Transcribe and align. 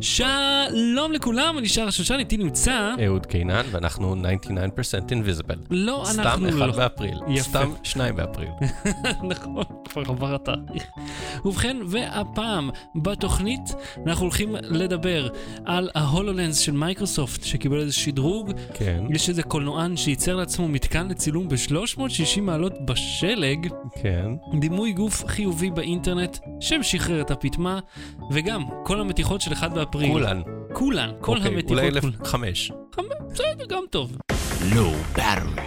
Shine. 0.00 0.47
שלום 0.78 1.12
לכולם, 1.12 1.58
אני 1.58 1.68
שר 1.68 1.88
השושן, 1.88 2.18
איתי 2.18 2.36
נמצא... 2.36 2.94
אהוד 3.06 3.26
קינן, 3.26 3.66
ואנחנו 3.70 4.14
99% 4.14 4.18
invisible. 5.10 5.56
לא, 5.70 6.02
סתם 6.06 6.20
אנחנו 6.20 6.50
לא. 6.50 6.76
באפריל. 6.76 7.18
יפה. 7.28 7.42
סתם 7.42 7.70
שניים 7.82 8.16
באפריל. 8.16 8.48
נכון, 9.30 9.64
כבר 9.84 10.02
עבר 10.08 10.34
התאריך. 10.34 10.84
ובכן, 11.44 11.76
והפעם 11.86 12.70
בתוכנית 12.94 13.60
אנחנו 14.06 14.24
הולכים 14.24 14.56
לדבר 14.62 15.28
על 15.64 15.90
ה 15.94 16.01
HoloLens 16.01 16.58
של 16.58 16.72
מייקרוסופט 16.72 17.44
שקיבל 17.44 17.80
איזה 17.80 17.92
שדרוג. 17.92 18.52
כן, 18.74 19.04
יש 19.10 19.28
איזה 19.28 19.42
קולנוען 19.42 19.96
שייצר 19.96 20.36
לעצמו 20.36 20.68
מתקן 20.68 21.08
לצילום 21.08 21.48
ב-360 21.48 22.40
מעלות 22.40 22.72
בשלג, 22.84 23.68
כן. 24.02 24.30
דימוי 24.60 24.92
גוף 24.92 25.24
חיובי 25.26 25.70
באינטרנט 25.70 26.38
שמשחרר 26.60 27.20
את 27.20 27.30
הפטמה, 27.30 27.78
וגם 28.30 28.64
כל 28.84 29.00
המתיחות 29.00 29.40
של 29.40 29.52
1 29.52 29.70
באפריל. 29.72 30.12
כולן. 30.12 30.40
כולן, 30.72 31.10
כל 31.20 31.36
אוקיי, 31.36 31.52
המתיחות. 31.52 31.70
אולי 31.78 32.00
כולן. 32.00 32.12
אלף 32.14 32.26
חמש. 32.26 32.72
בסדר, 33.32 33.66
גם 33.68 33.84
טוב. 33.90 34.16
Low 34.74 34.90
battery. 35.16 35.62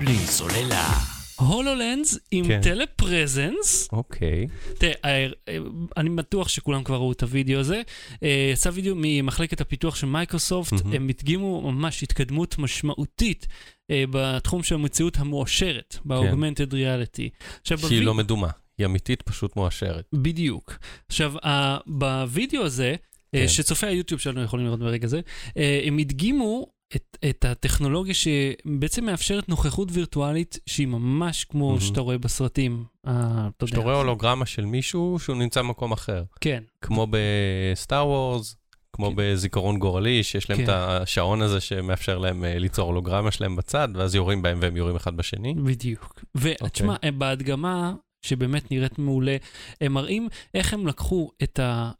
בלי 0.00 0.16
סוללה. 0.18 0.92
HoloLens 1.38 2.18
עם 2.30 2.44
כן. 2.48 2.60
telepresence. 2.62 3.88
אוקיי. 3.92 4.46
תראה, 4.78 4.94
אה, 5.04 5.26
אה, 5.48 5.56
אני 5.96 6.10
בטוח 6.10 6.48
שכולם 6.48 6.84
כבר 6.84 6.96
ראו 6.96 7.12
את 7.12 7.22
הוידאו 7.22 7.60
הזה. 7.60 7.82
אה, 8.22 8.50
יצא 8.52 8.70
וידאו 8.72 8.94
ממחלקת 8.96 9.60
הפיתוח 9.60 9.94
של 9.96 10.06
מייקרוסופט, 10.06 10.72
מהמם. 10.72 10.92
הם 10.92 11.08
הדגימו 11.08 11.72
ממש 11.72 12.02
התקדמות 12.02 12.58
משמעותית 12.58 13.46
בתחום 13.92 14.62
של 14.62 14.74
המציאות 14.74 15.16
המועשרת, 15.18 15.96
ב-augmented 16.04 16.72
reality. 16.72 17.28
עכשיו, 17.60 17.78
שהיא 17.78 17.88
בווי- 17.90 18.00
לא 18.00 18.14
מדומה. 18.14 18.48
היא 18.78 18.86
אמיתית, 18.86 19.22
פשוט 19.22 19.56
מואשרת. 19.56 20.04
בדיוק. 20.12 20.78
עכשיו, 21.08 21.32
ה- 21.46 21.76
בווידאו 21.86 22.62
הזה, 22.62 22.94
כן. 23.32 23.48
שצופי 23.48 23.86
היוטיוב 23.86 24.20
שלנו 24.20 24.42
יכולים 24.42 24.66
לראות 24.66 24.80
ברגע 24.80 25.06
זה, 25.06 25.20
אה, 25.56 25.80
הם 25.84 25.98
הדגימו 25.98 26.66
את, 26.96 27.18
את 27.30 27.44
הטכנולוגיה 27.44 28.14
שבעצם 28.14 29.04
מאפשרת 29.04 29.48
נוכחות 29.48 29.88
וירטואלית 29.92 30.58
שהיא 30.66 30.86
ממש 30.86 31.44
כמו 31.44 31.68
מהמם. 31.68 31.80
שאתה 31.80 32.00
רואה 32.00 32.18
בסרטים. 32.18 32.84
אה, 33.06 33.12
אתה 33.56 33.66
שאתה 33.66 33.78
יודע. 33.78 33.84
רואה 33.84 33.96
הולוגרמה 33.96 34.46
של 34.46 34.64
מישהו 34.64 35.18
שהוא 35.18 35.36
נמצא 35.36 35.62
במקום 35.62 35.92
אחר. 35.92 36.24
כן, 36.40 36.62
כמו 36.80 37.06
בסטאר 37.10 38.06
וורס, 38.06 38.56
כמו 38.92 39.08
כן. 39.08 39.14
בזיכרון 39.16 39.78
גורלי, 39.78 40.22
שיש 40.22 40.50
להם 40.50 40.58
כן. 40.58 40.64
את 40.64 40.68
השעון 40.68 41.42
הזה 41.42 41.60
שמאפשר 41.60 42.18
להם 42.18 42.44
אה, 42.44 42.58
ליצור 42.58 42.86
הולוגרמה 42.86 43.30
שלהם 43.30 43.56
בצד, 43.56 43.88
ואז 43.94 44.14
יורים 44.14 44.42
בהם 44.42 44.58
והם 44.62 44.76
יורים 44.76 44.96
אחד 44.96 45.16
בשני. 45.16 45.54
בדיוק. 45.54 46.22
אוקיי. 46.34 46.54
ותשמע, 46.62 46.96
הם 47.02 47.18
בהדגמה, 47.18 47.94
שבאמת 48.22 48.70
נראית 48.70 48.98
מעולה, 48.98 49.36
הם 49.80 49.92
מראים 49.92 50.28
איך 50.54 50.74
הם 50.74 50.86
לקחו 50.86 51.30
את 51.42 51.58
ה... 51.58 51.90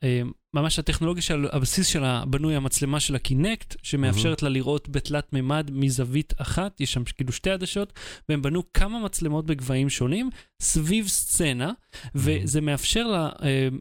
אה, 0.57 0.61
ממש 0.63 0.79
הטכנולוגיה 0.79 1.23
של 1.23 1.47
הבסיס 1.53 1.87
שלה 1.87 2.25
בנוי 2.27 2.57
המצלמה 2.57 3.01
של 3.01 3.15
הקינקט, 3.17 3.77
שמאפשרת 3.83 4.43
לה 4.43 4.49
לראות 4.49 4.89
בתלת 4.89 5.33
מימד 5.33 5.71
מזווית 5.73 6.35
אחת, 6.37 6.81
יש 6.81 6.93
שם 6.93 7.05
כאילו 7.05 7.33
שתי 7.33 7.51
עדשות, 7.51 7.93
והם 8.29 8.43
בנו 8.43 8.63
כמה 8.75 8.99
מצלמות 8.99 9.47
בגבהים 9.47 9.89
שונים 9.91 10.31
סביב 10.63 11.09
סצנה, 11.09 11.73
וזה 12.15 12.61
מאפשר 12.61 13.29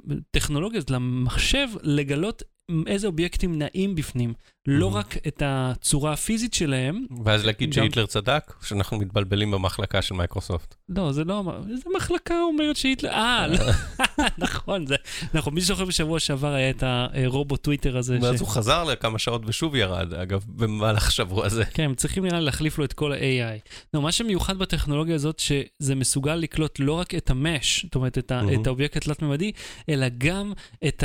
לטכנולוגיה 0.07 0.77
הזאת, 0.77 0.89
למחשב, 0.89 1.67
לגלות 1.81 2.43
איזה 2.87 3.07
אובייקטים 3.07 3.59
נעים 3.59 3.95
בפנים, 3.95 4.33
לא. 4.67 4.95
רק 4.95 5.17
את 5.27 5.43
הצורה 5.45 6.13
הפיזית 6.13 6.53
שלהם, 6.53 7.05
ואז 7.25 7.45
להגיד 7.45 7.73
שהיטלר 7.73 8.05
צדק, 8.05 8.53
שאנחנו 8.63 8.97
מתבלבלים 8.97 9.51
במחלקה 9.51 10.01
של 10.01 10.15
מייקרוסופט. 10.15 10.75
לא, 10.89 11.11
זה 11.11 11.23
לא, 11.23 11.43
איזה 11.71 11.83
מחלקה 11.95 12.41
אומרת 12.41 12.75
שהיטלר, 12.75 13.09
אה, 13.09 13.47
לא, 13.47 13.57
נכון, 14.37 14.85
זה, 14.85 14.95
נכון, 15.33 15.53
מי 15.53 15.61
זוכר 15.61 15.85
בשבוע 15.85 16.19
שעבר 16.19 16.53
היה 16.53 16.69
את 16.69 16.83
הרובוט 16.83 17.63
טוויטר 17.63 17.97
הזה, 17.97 18.17
ואז. 18.21 18.41
הוא 18.41 18.49
חזר 18.49 18.83
לכמה 18.83 19.19
שעות 19.19 19.41
ושוב 19.45 19.75
ירד, 19.75 20.13
אגב, 20.13 20.43
במהלך 20.47 21.07
השבוע 21.07 21.45
הזה. 21.45 21.65
כן, 21.65 21.83
הם 21.83 21.95
צריכים 21.95 22.25
נראה 22.25 22.39
לי 22.39 22.45
להחליף 22.45 22.77
לו 22.77 22.85
את 22.85 22.93
כל 22.93 23.13
ה-AI. 23.13 23.69
לא, 23.93 24.01
מה 24.01 24.11
שמיוחד 24.11 24.57
בטכנולוגיה 24.57 25.15
הזאת, 25.15 25.39
שזה 25.39 25.95
מסוגל 25.95 26.35
לקלוט 26.35 26.79
לא 26.79 26.93
רק 26.93 27.15
את 27.15 27.29
ה 27.29 27.39
mesh, 27.39 27.85
זאת 27.85 27.95
אומרת, 27.95 28.17
את, 28.17 28.31
האובייקט 28.65 28.97
התלת-ממדי, 28.97 29.51
אלא 29.89 30.07
גם 30.17 30.53
את 30.87 31.03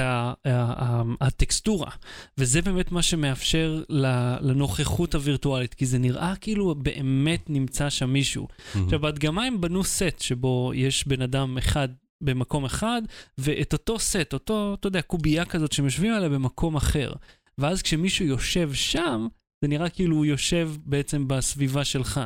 הטקסטורה. 1.21 1.91
וזה 2.39 2.63
באמת 2.63 2.93
מה 2.93 3.03
שמאפשר 3.03 3.52
ל- 3.89 4.37
לנוכחות 4.41 5.15
הווירטואלית, 5.15 5.75
כי 5.75 5.87
זה 5.87 5.99
נראה 5.99 6.35
כאילו 6.41 6.75
באמת 6.75 7.51
נמצא 7.51 7.91
שם 7.91 8.11
מישהו. 8.11 8.49
עכשיו, 8.85 9.01
בהדגמה 9.01 9.45
הם 9.45 9.61
בנו 9.61 9.85
סט 9.85 10.21
שבו 10.21 10.73
יש 10.75 11.07
בן 11.09 11.23
אדם 11.23 11.59
אחד 11.59 11.89
במקום 12.23 12.65
אחד, 12.65 13.03
ואת 13.39 13.73
אותו 13.73 13.99
סט, 13.99 14.33
אותו, 14.33 14.77
אתה 14.81 14.87
יודע, 14.87 15.03
קובייה 15.03 15.45
כזאת 15.45 15.73
שהם 15.73 15.85
יושבים 15.85 16.13
עליה 16.13 16.29
במקום 16.29 16.77
אחר. 16.77 17.13
ואז 17.59 17.83
כשמישהו 17.83 18.25
יושב 18.25 18.73
שם, 18.73 19.27
זה 19.63 19.69
נראה 19.69 19.89
כאילו 19.89 20.17
הוא 20.17 20.27
יושב 20.27 20.71
בעצם 20.85 21.29
בסביבה 21.29 21.85
שלך. 21.85 22.21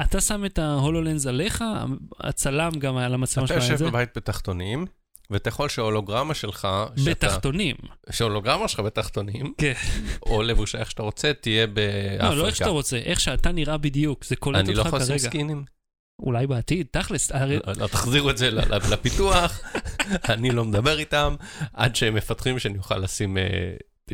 אתה 0.00 0.20
שם 0.20 0.44
את 0.44 0.58
ההולולנס 0.58 1.26
עליך, 1.26 1.64
הצלם 2.20 2.72
גם 2.78 2.96
היה 2.96 3.08
למצלמה 3.08 3.46
אתה 3.46 3.54
שלו 3.54 3.62
היה 3.62 3.74
את 3.74 3.80
יושב. 3.80 3.86
בבית 3.86 4.08
בתחתונים, 4.16 4.86
ואתה 5.30 5.48
יכול 5.48 5.68
שההולוגרמה 5.68 6.34
שלך, 6.34 6.68
שאתה- 6.96 7.10
בתחתונים. 7.10 7.76
שההולוגרמה 8.10 8.68
שלך 8.68 8.80
בתחתונים, 8.80 9.52
כן. 9.58 9.72
או 10.26 10.42
לבוש 10.42 10.74
איך 10.74 10.90
שאתה 10.90 11.02
רוצה, 11.02 11.32
תהיה 11.40 11.66
באפריקה. 11.66 12.28
לא, 12.30 12.36
לא 12.36 12.46
איך 12.46 12.56
שאתה 12.56 12.70
רוצה, 12.70 12.96
איך 12.96 13.20
שאתה 13.20 13.52
נראה 13.52 13.76
בדיוק, 13.78 14.24
זה 14.24 14.36
קולט 14.36 14.58
אני 14.60 14.74
לא 14.74 14.78
אותך 14.78 14.88
יכול 14.88 14.98
לשים 14.98 15.18
כרגע. 15.18 15.28
סקינים. 15.30 15.64
אולי 16.18 16.46
בעתיד, 16.46 16.86
תכלס, 16.90 17.32
הרי 17.32 17.56
לא, 17.56 17.72
לא, 17.76 17.86
תחזירו 17.86 18.30
את 18.30 18.38
זה 18.38 18.50
לפיתוח, 18.90 19.60
אני 20.32 20.50
לא 20.50 20.64
מדבר 20.64 20.98
איתם, 20.98 21.34
עד 21.72 21.96
שהם 21.96 22.14
מפתחים 22.14 22.58
שאני 22.58 22.78
אוכל 22.78 22.98
לשים 22.98 23.38
אה, 23.38 23.42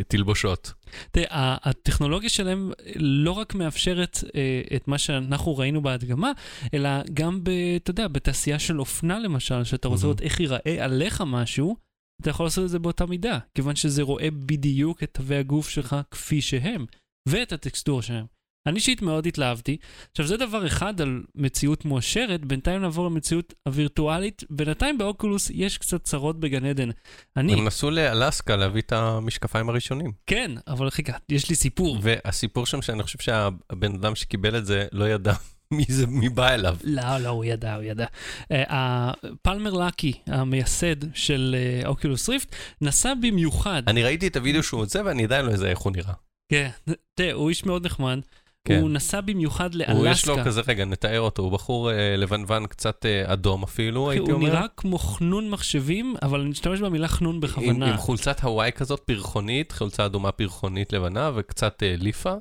תלבושות. 0.09 0.73
תראה, 1.11 1.57
הטכנולוגיה 1.63 2.29
שלהם 2.29 2.73
לא 2.97 3.31
רק 3.31 3.55
מאפשרת 3.55 4.19
אה, 4.35 4.63
את 4.77 4.89
מה 4.89 4.99
שאנחנו 4.99 5.57
ראינו 5.57 5.83
בהדגמה, 5.83 6.33
אלא 6.75 6.91
גם, 7.15 7.45
ב, 7.45 7.51
אתה 7.77 7.91
יודע, 7.91 8.09
בתעשייה 8.09 8.59
של 8.59 8.81
אופנה 8.81 9.19
למשל, 9.19 9.65
שאתה 9.65 9.89
רוצה 9.89 10.07
מהמם. 10.07 10.11
לראות 10.11 10.21
איך 10.21 10.41
ייראה 10.41 10.85
עליך 10.85 11.23
משהו, 11.27 11.77
אתה 12.23 12.31
יכול 12.31 12.47
לעשות 12.47 12.65
את 12.65 12.71
זה 12.71 12.79
באותה 12.79 13.07
מידה, 13.07 13.39
כיוון 13.55 13.77
שזה 13.77 14.03
רואה 14.03 14.29
בדיוק 14.31 15.03
את 15.03 15.11
תווי 15.13 15.37
הגוף 15.37 15.69
שלך 15.69 15.97
כפי 16.11 16.41
שהם, 16.41 16.87
ואת 17.29 17.53
הטקסטורה 17.53 18.03
שלהם. 18.03 18.27
אני 18.67 18.77
אישית 18.77 19.03
מאוד 19.03 19.27
התלהבתי. 19.27 19.77
עכשיו, 20.11 20.27
זה 20.27 20.37
דבר 20.37 20.67
אחד 20.67 21.01
על 21.01 21.23
מציאות 21.35 21.85
מואשרת, 21.85 22.45
בינתיים 22.45 22.83
נעבור 22.83 23.07
למציאות 23.07 23.55
הווירטואלית. 23.67 24.45
בינתיים 24.51 24.99
באוקולוס 24.99 25.51
יש 25.55 25.79
קצת 25.79 26.05
צרות 26.05 26.41
בגן 26.41 26.65
עדן. 26.65 26.91
אני, 27.37 27.53
הם 27.53 27.65
נסעו 27.65 27.91
לאלסקה 27.91 28.57
להביא 28.57 28.83
את 28.83 28.93
המשקפיים 28.93 29.69
הראשונים. 29.69 30.13
כן, 30.27 30.51
אבל 30.67 30.91
חיכה, 30.91 31.13
יש 31.29 31.49
לי 31.51 31.55
סיפור. 31.55 31.99
והסיפור 32.03 32.67
שם 32.67 32.83
שאני 32.83 33.03
חושב 33.03 33.19
שהבן 33.19 33.95
אדם 33.95 34.15
שקיבל 34.15 34.57
את 34.57 34.67
זה 34.67 34.87
לא 34.93 35.09
ידע 35.09 35.33
מי 35.77 35.85
זה, 35.89 36.07
מי 36.07 36.29
בא 36.29 36.49
אליו. 36.49 36.77
לא, 36.85 37.19
לא, 37.19 37.29
הוא 37.29 37.45
ידע, 37.45 37.75
הוא 37.75 37.83
ידע. 37.83 38.07
אה, 38.53 39.13
פלמר 39.43 39.73
לקי, 39.73 40.13
המייסד 40.27 41.15
של 41.15 41.57
אה, 41.59 41.89
אוקולוס 41.89 42.29
ריפט, 42.29 42.55
נסע 42.81 43.15
במיוחד. 43.23 43.83
אני 43.87 44.03
ראיתי 44.03 44.27
את 44.27 44.37
הוידאו 44.37 44.63
שהוא 44.63 44.81
יוצא 44.81 45.03
ואני 45.05 45.25
עדיין 45.25 45.47
לא 45.47 45.51
יודע 45.51 45.71
איך 45.71 45.79
הוא 45.79 45.93
נראה. 45.93 46.15
כן, 46.53 46.69
תראה, 47.15 47.33
הוא 47.33 47.49
איש 47.49 47.65
מאוד 47.65 47.87
נחמד. 47.87 48.21
כן. 48.65 48.81
הוא 48.81 48.91
נסע 48.91 49.21
במיוחד 49.21 49.75
הוא 49.75 50.07
יש 50.07 50.27
לו 50.27 50.35
לאלסקה. 50.35 50.45
כזה, 50.45 50.61
רגע, 50.69 50.85
נתאר 50.85 51.21
אותו, 51.21 51.43
הוא 51.43 51.53
בחור 51.53 51.91
אה, 51.91 52.17
לבנוון 52.17 52.67
קצת 52.67 53.07
אה, 53.07 53.33
אדום 53.33 53.63
אפילו, 53.63 54.11
הייתי 54.11 54.31
הוא 54.31 54.33
אומר. 54.33 54.49
נראה 54.49 54.67
כמו 54.77 54.99
חנון 54.99 55.51
מחשבים, 55.51 56.15
אבל 56.23 56.41
אני 56.41 56.51
משתמש 56.51 56.81
במילה 56.81 57.09
חנון 57.09 57.35
עם, 57.35 57.41
בכוונה. 57.41 57.87
עם 57.87 57.97
חולצת 57.97 58.41
הוואי 58.41 58.73
כזאת 58.73 59.01
פרחונית, 59.01 59.73
חולצה 59.73 60.07
אדומה 60.07 60.33
פרחונית 60.33 60.93
לבנה 60.93 61.31
וקצת 61.35 61.83
אה, 61.83 61.95
ליפה. 61.99 62.35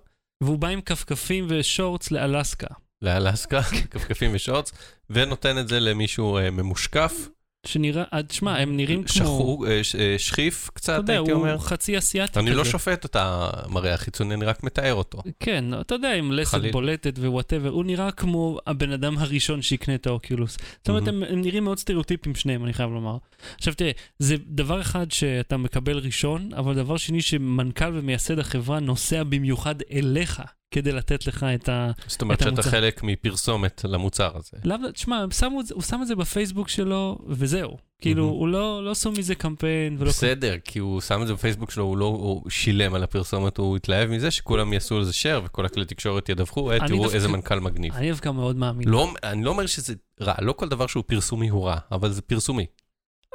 והוא 0.43 0.57
בא 0.57 0.67
עם 0.67 0.81
כפכפים 0.81 1.45
ושורטס 1.49 2.11
לאלסקה. 2.11 2.67
לאלסקה, 3.01 3.61
כפכפים 3.91 4.31
ושורטס, 4.33 4.73
ונותן 5.09 5.57
את 5.57 5.67
זה 5.67 5.79
למישהו 5.79 6.37
אה, 6.37 6.51
ממושקף, 6.51 7.27
שנראה, 7.67 8.03
אה, 8.13 8.23
תשמע, 8.23 8.57
הם 8.57 8.77
נראים 8.77 9.03
כמו... 9.03 9.13
שחור, 9.13 9.67
אה, 9.67 9.83
ש- 9.83 9.95
אה, 9.95 10.15
שחיף 10.17 10.63
אתה 10.63 10.71
קצת, 10.79 10.93
יודע, 10.97 11.13
הייתי 11.13 11.31
אומר. 11.31 11.53
הוא 11.53 11.59
חצי 11.61 11.97
אסיאתי 11.97 12.31
כזה. 12.31 12.39
אני 12.39 12.53
לא 12.53 12.65
שופט 12.65 13.05
את 13.05 13.15
המראה 13.19 13.93
החיצוני, 13.93 14.33
אני 14.33 14.45
רק 14.45 14.63
מתאר 14.63 14.93
אותו. 14.93 15.21
כן, 15.39 15.65
אתה 15.81 15.95
יודע, 15.95 16.13
עם 16.13 16.31
לסת 16.31 16.51
חליל. 16.51 16.71
בולטת 16.71 17.19
ו 17.19 17.24
whatever, 17.24 17.69
הוא 17.69 17.85
נראה 17.85 18.11
כמו 18.11 18.59
הבן 18.67 18.91
אדם 18.91 19.17
הראשון 19.17 19.61
שיקנה 19.61 19.95
את 19.95 20.07
ה 20.07 20.13
Oculus. 20.13 20.57
זאת 20.77 20.89
אומרת, 20.89 21.07
הם, 21.07 21.23
הם 21.23 21.41
נראים 21.41 21.63
מאוד 21.63 21.79
סטריאוטיפים 21.79 22.35
שניהם, 22.35 22.63
אני 22.65 22.73
חייב 22.73 22.89
לומר. 22.91 23.17
עכשיו 23.57 23.73
תראה, 23.73 23.91
זה 24.19 24.35
דבר 24.47 24.81
אחד 24.81 25.11
שאתה 25.11 25.57
מקבל 25.57 25.97
ראשון, 25.97 26.49
אבל 26.57 26.75
דבר 26.75 26.97
שני 26.97 27.21
שמנכ"ל 27.21 27.91
ומייסד 27.93 28.39
החברה 28.39 28.79
נוסע 28.79 29.23
במיוחד 29.23 29.75
אליך 29.93 30.41
כדי 30.71 30.91
לתת 30.91 31.27
לך 31.27 31.43
את 31.55 31.69
ה... 31.69 31.91
זאת 32.07 32.21
אומרת 32.21 32.37
את 32.37 32.43
שאתה 32.43 32.49
המוצר. 32.53 32.69
חלק 32.69 33.03
מפרסומת 33.03 33.81
למוצר 33.89 34.37
הזה. 34.37 34.57
לאו, 34.63 34.77
תשמע, 34.93 35.25
הוא 35.71 35.81
שם 35.83 35.99
את 36.01 36.07
זה 36.07 36.15
בפייסבוק 36.15 36.69
שלו, 36.69 37.17
וזהו. 37.27 37.77
כאילו, 38.01 38.25
מהמם. 38.25 38.37
הוא 38.39 38.47
לא, 38.47 38.85
לא 38.85 38.91
עשו 38.91 39.11
מזה 39.11 39.35
קמפיין 39.35 39.95
ולא... 39.99 40.09
בסדר, 40.09 40.55
כי 40.63 40.79
הוא 40.79 41.01
שם 41.01 41.21
את 41.21 41.27
זה 41.27 41.33
בפייסבוק 41.33 41.71
שלו, 41.71 41.83
הוא 41.83 41.97
לא 41.97 42.05
הוא 42.05 42.49
שילם 42.49 42.93
על 42.93 43.03
הפרסומת, 43.03 43.57
הוא 43.57 43.75
התלהב 43.77 44.09
מזה 44.09 44.31
שכולם 44.31 44.73
יעשו 44.73 44.99
לזה 44.99 45.11
share 45.11 45.45
וכל 45.45 45.65
הכלי 45.65 45.85
תקשורת 45.85 46.29
ידווחו, 46.29 46.71
אה, 46.71 46.87
תראו 46.87 47.01
דווקא- 47.01 47.15
איזה 47.15 47.27
מנכ"ל 47.27 47.59
מגניב. 47.59 47.93
אני 47.93 48.09
דווקא 48.11 48.29
מאוד 48.29 48.55
מאמין. 48.55 48.87
לא, 48.89 49.13
אני 49.23 49.43
לא 49.43 49.49
אומר 49.49 49.65
שזה 49.65 49.93
רע, 50.21 50.33
לא 50.41 50.53
כל 50.53 50.69
דבר 50.69 50.87
שהוא 50.87 51.03
פרסומי 51.07 51.49
הוא 51.49 51.65
רע, 51.67 51.77
אבל 51.91 52.11
זה 52.11 52.21
פרסומי. 52.21 52.65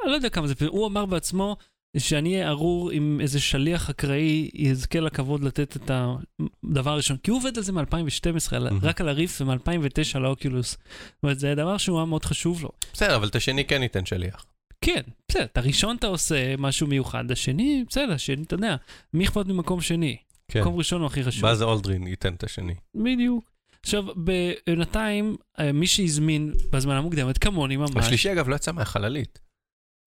אני 0.03 0.11
לא 0.11 0.15
יודע 0.15 0.29
כמה 0.29 0.47
זה, 0.47 0.53
הוא 0.67 0.87
אמר 0.87 1.05
בעצמו, 1.05 1.57
שאני 1.99 2.33
אהיה 2.33 2.49
ארור 2.49 2.91
עם 2.91 3.19
איזה 3.21 3.39
שליח 3.39 3.89
אקראי 3.89 4.49
יזכה 4.53 4.99
לכבוד 4.99 5.43
לתת 5.43 5.77
את 5.77 5.91
הדבר 5.91 6.91
הראשון. 6.91 7.17
כי 7.23 7.31
הוא 7.31 7.39
עובד 7.39 7.57
על 7.57 7.63
זה 7.63 7.71
מ-2012, 7.71 8.59
מהמם. 8.59 8.79
רק 8.81 9.01
על 9.01 9.09
הריף 9.09 9.41
ומ-2009 9.41 10.13
על 10.13 10.25
האוקולוס. 10.25 10.71
זאת 10.71 11.23
אומרת, 11.23 11.39
זה 11.39 11.55
דבר 11.55 11.77
שהוא 11.77 11.97
היה 11.97 12.05
מאוד 12.05 12.25
חשוב 12.25 12.63
לו. 12.63 12.69
בסדר, 12.93 13.15
אבל 13.15 13.27
את 13.27 13.35
השני 13.35 13.65
כן 13.65 13.79
ניתן 13.79 14.05
שליח. 14.05 14.45
כן, 14.81 15.01
בסדר, 15.27 15.43
את 15.43 15.57
הראשון 15.57 15.95
אתה 15.95 16.07
עושה 16.07 16.55
משהו 16.57 16.87
מיוחד, 16.87 17.31
השני, 17.31 17.83
בסדר, 17.89 18.13
השני, 18.13 18.43
אתה 18.43 18.55
יודע, 18.55 18.75
מי 19.13 19.25
אכפת 19.25 19.45
ממקום 19.45 19.81
שני? 19.81 20.17
כן. 20.47 20.61
מקום 20.61 20.75
ראשון 20.75 21.01
הוא 21.01 21.07
הכי 21.07 21.23
חשוב. 21.23 21.41
באז 21.41 21.61
אולדרין 21.61 22.07
ייתן 22.07 22.33
את 22.33 22.43
השני. 22.43 22.75
בדיוק. 22.95 23.51
עכשיו, 23.83 24.05
בינתיים, 24.15 25.35
אה, 25.59 25.71
מי 25.71 25.87
שהזמין 25.87 26.53
בהזמנה 26.71 26.95
המוקדמת, 26.95 27.37
כמוני 27.37 27.77
ממש... 27.77 27.91
השלישי 27.95 28.31
אגב 28.31 28.49
לא 28.49 28.55
יצא 28.55 28.71
מהחללית. 28.71 29.39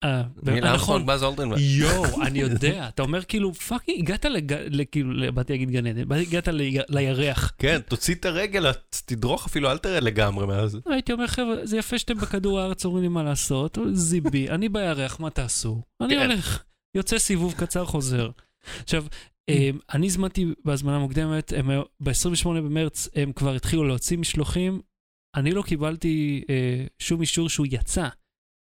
אה, 0.03 0.21
ניל 0.43 0.55
נכון. 0.55 0.67
ארמסטרונג, 0.69 1.07
באז 1.07 1.23
אולדרין. 1.23 1.51
יואו, 1.57 2.21
אני 2.25 2.39
יודע, 2.39 2.87
אתה 2.87 3.01
אומר 3.01 3.23
כאילו, 3.23 3.53
fucking, 3.53 3.99
הגעת 3.99 4.25
לג... 4.25 4.53
ל- 4.53 4.81
כאילו, 4.91 5.13
ל- 5.13 5.31
באתי 5.31 5.53
להגיד 5.53 5.71
גן 5.71 5.87
עדן, 5.87 6.11
הגעת 6.11 6.47
לירח. 6.89 7.51
כן, 7.57 7.79
תוציא 7.87 8.15
את 8.15 8.25
הרגל, 8.25 8.71
תדרוך 9.05 9.45
אפילו, 9.45 9.71
אל 9.71 9.77
תרד 9.77 10.03
לגמרי 10.03 10.47
מאז. 10.47 10.79
הייתי 10.85 11.13
אומר, 11.13 11.27
חבר'ה, 11.27 11.55
זה 11.65 11.77
יפה 11.77 11.97
שאתם 11.97 12.17
בכדור 12.17 12.59
הארץ 12.59 12.85
אומרים 12.85 13.03
לי 13.03 13.09
מה 13.09 13.23
לעשות, 13.23 13.77
זיבי, 13.93 14.49
אני 14.49 14.69
בירח, 14.69 15.19
מה 15.19 15.29
תעשו? 15.29 15.81
אני 16.01 16.15
כן. 16.15 16.21
הולך, 16.21 16.63
יוצא 16.95 17.17
סיבוב 17.17 17.53
קצר, 17.57 17.85
חוזר. 17.85 18.29
עכשיו, 18.83 19.05
אה, 19.49 19.69
אני 19.93 20.05
הזמנתי 20.05 20.45
בהזמנה 20.65 20.99
מוקדמת, 20.99 21.53
ב-28 21.99 22.47
במרץ 22.47 23.09
הם 23.15 23.31
כבר 23.31 23.55
התחילו 23.55 23.83
להוציא 23.83 24.17
משלוחים, 24.17 24.81
אני 25.35 25.51
לא 25.51 25.61
קיבלתי 25.61 26.43
אה, 26.49 26.85
שום 26.99 27.21
אישור 27.21 27.49
שהוא 27.49 27.67
יצא. 27.69 28.07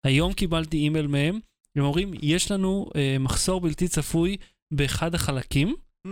היום 0.06 0.34
קיבלתי 0.34 0.78
אימייל 0.78 1.08
מהם, 1.08 1.40
הם 1.78 1.84
אומרים, 1.84 2.14
יש 2.22 2.52
לנו 2.52 2.90
אה, 2.96 3.18
מחסור 3.20 3.62
בלתי 3.62 3.88
צפוי 3.88 4.38
באחד 4.74 5.16
החלקים. 5.16 5.76
Mm. 6.08 6.12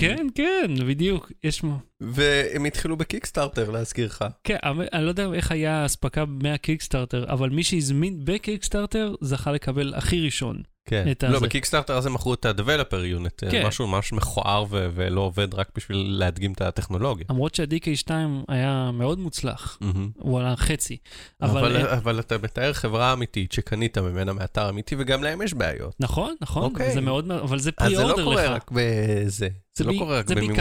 כן, 0.00 0.26
כן, 0.34 0.86
בדיוק, 0.88 1.32
יש... 1.44 1.62
והם 2.00 2.64
התחילו 2.64 2.96
בקיקסטארטר, 2.96 3.70
להזכירך. 3.70 4.22
כן, 4.44 4.56
אבל 4.62 4.88
אני 4.92 5.04
לא 5.04 5.08
יודע 5.08 5.32
איך 5.34 5.52
היה 5.52 5.82
האספקה 5.82 6.24
מהקיקסטארטר, 6.24 7.32
אבל 7.32 7.50
מי 7.50 7.62
שהזמין 7.62 8.24
בקיקסטארטר 8.24 9.14
זכה 9.20 9.52
לקבל 9.52 9.94
הכי 9.94 10.20
ראשון. 10.20 10.62
כן. 10.84 11.10
את 11.10 11.24
לא. 11.24 11.40
בקיקסטארטר 11.40 11.96
אז 11.96 12.06
הם 12.06 12.14
מכרו 12.14 12.34
את 12.34 12.44
ה-Developer 12.44 13.20
Unit, 13.20 13.50
כן. 13.50 13.66
משהו 13.66 13.86
ממש 13.86 14.12
מכוער 14.12 14.64
ו- 14.70 14.88
ולא 14.94 15.20
עובד 15.20 15.54
רק 15.54 15.68
בשביל 15.76 15.96
להדגים 16.18 16.52
את 16.52 16.60
הטכנולוגיה. 16.60 17.26
למרות 17.30 17.54
שה-DK2 17.54 18.10
היה 18.48 18.90
מאוד 18.92 19.18
מוצלח, 19.18 19.78
מהמם. 19.80 20.10
הוא 20.18 20.40
עלה 20.40 20.56
חצי. 20.56 20.96
אבל, 21.42 21.58
אבל... 21.58 21.76
אה, 21.76 21.94
אבל 21.96 22.20
אתה 22.20 22.38
מתאר 22.38 22.72
חברה 22.72 23.12
אמיתית 23.12 23.52
שקנית 23.52 23.98
ממנה 23.98 24.32
מאתר 24.32 24.68
אמיתי, 24.68 24.96
וגם 24.98 25.22
להם 25.24 25.42
יש 25.42 25.54
בעיות. 25.54 25.94
נכון, 26.00 26.34
נכון, 26.40 26.62
אוקיי. 26.62 26.92
זה 26.94 27.00
מאוד, 27.00 27.30
אבל 27.30 27.58
זה 27.58 27.70
אז 27.78 27.90
זה 27.90 27.96
לא 27.96 28.00
פרי-אורדר 28.02 28.24
קורה 28.24 28.44
לך. 28.44 28.50
רק 28.50 28.70
בזה. 28.74 29.48
זה 29.78 29.84
לא 29.84 29.92
בי- 29.92 29.98
קורה 29.98 30.18
רק 30.18 30.28
זה 30.28 30.34
במימון 30.34 30.56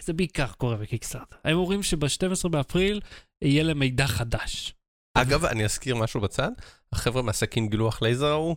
זה 0.00 0.12
בעיקר 0.12 0.46
קורה 0.46 0.76
בקיקסטארטר. 0.76 1.36
הם 1.44 1.56
אומרים 1.56 1.82
שב-12 1.82 2.48
באפריל 2.48 3.00
יהיה 3.44 3.62
להם 3.62 3.78
מידע 3.78 4.06
חדש. 4.06 4.74
אגב, 5.14 5.44
אני 5.44 5.64
אזכיר 5.64 5.96
משהו 5.96 6.20
בצד, 6.20 6.50
החבר'ה 6.92 7.22
מהסכין 7.22 7.68
גילוח 7.68 8.02
לייזר 8.02 8.26
ההוא, 8.26 8.56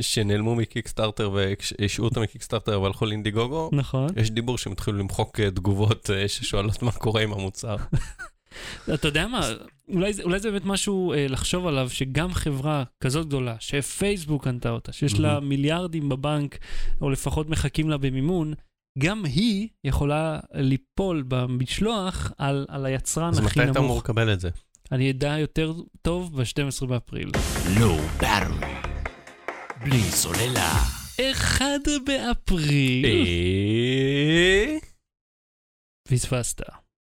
שנעלמו 0.00 0.54
מקיקסטארטר 0.54 1.30
והשעו 1.30 2.04
אותם 2.04 2.22
מקיקסטארטר 2.22 2.80
והלכו 2.80 3.06
לאינדיגוגו, 3.06 3.70
נכון. 3.72 4.08
יש 4.16 4.30
דיבור 4.30 4.58
שהם 4.58 4.72
התחילו 4.72 4.98
למחוק 4.98 5.40
אה, 5.40 5.50
תגובות 5.50 6.10
אה, 6.10 6.28
ששואלות 6.28 6.82
מה 6.82 6.92
קורה 6.92 7.22
עם 7.22 7.32
המוצר. 7.32 7.76
אתה 8.94 9.08
יודע 9.08 9.26
מה, 9.26 9.48
אולי 9.88 10.12
זה, 10.12 10.22
אולי 10.22 10.40
זה 10.40 10.50
באמת 10.50 10.64
משהו 10.64 11.12
אה, 11.12 11.28
לחשוב 11.28 11.66
עליו, 11.66 11.90
שגם 11.90 12.32
חברה 12.32 12.84
כזאת 13.00 13.26
גדולה, 13.26 13.56
שפייסבוק 13.60 14.44
קנתה 14.44 14.70
אותה, 14.70 14.92
שיש 14.92 15.18
לה 15.18 15.34
מהמם. 15.34 15.48
מיליארדים 15.48 16.08
בבנק, 16.08 16.58
או 17.00 17.10
לפחות 17.10 17.48
מחכים 17.48 17.90
לה 17.90 17.96
במימון, 17.96 18.54
גם 18.98 19.24
היא 19.24 19.68
יכולה 19.84 20.40
ליפול 20.54 21.24
במשלוח 21.28 22.32
על, 22.38 22.66
על 22.68 22.86
היצרן 22.86 23.28
אז 23.28 23.38
הכי 23.38 23.60
מתי 23.60 23.70
אתה 23.70 23.78
אמור 23.78 23.90
נמוך. 23.90 24.04
לקבל 24.04 24.32
את 24.32 24.40
זה? 24.40 24.50
אני 24.92 25.10
אדע 25.10 25.38
יותר 25.38 25.72
טוב 26.02 26.40
ב-12 26.40 26.86
באפריל. 26.86 27.30
low 27.80 27.98
battery. 28.20 28.93
בלי 29.84 30.02
סוללה. 30.02 30.72
1 31.32 31.64
באפריל, 32.06 33.06
אה? 33.06 34.76
פספסת. 36.08 36.60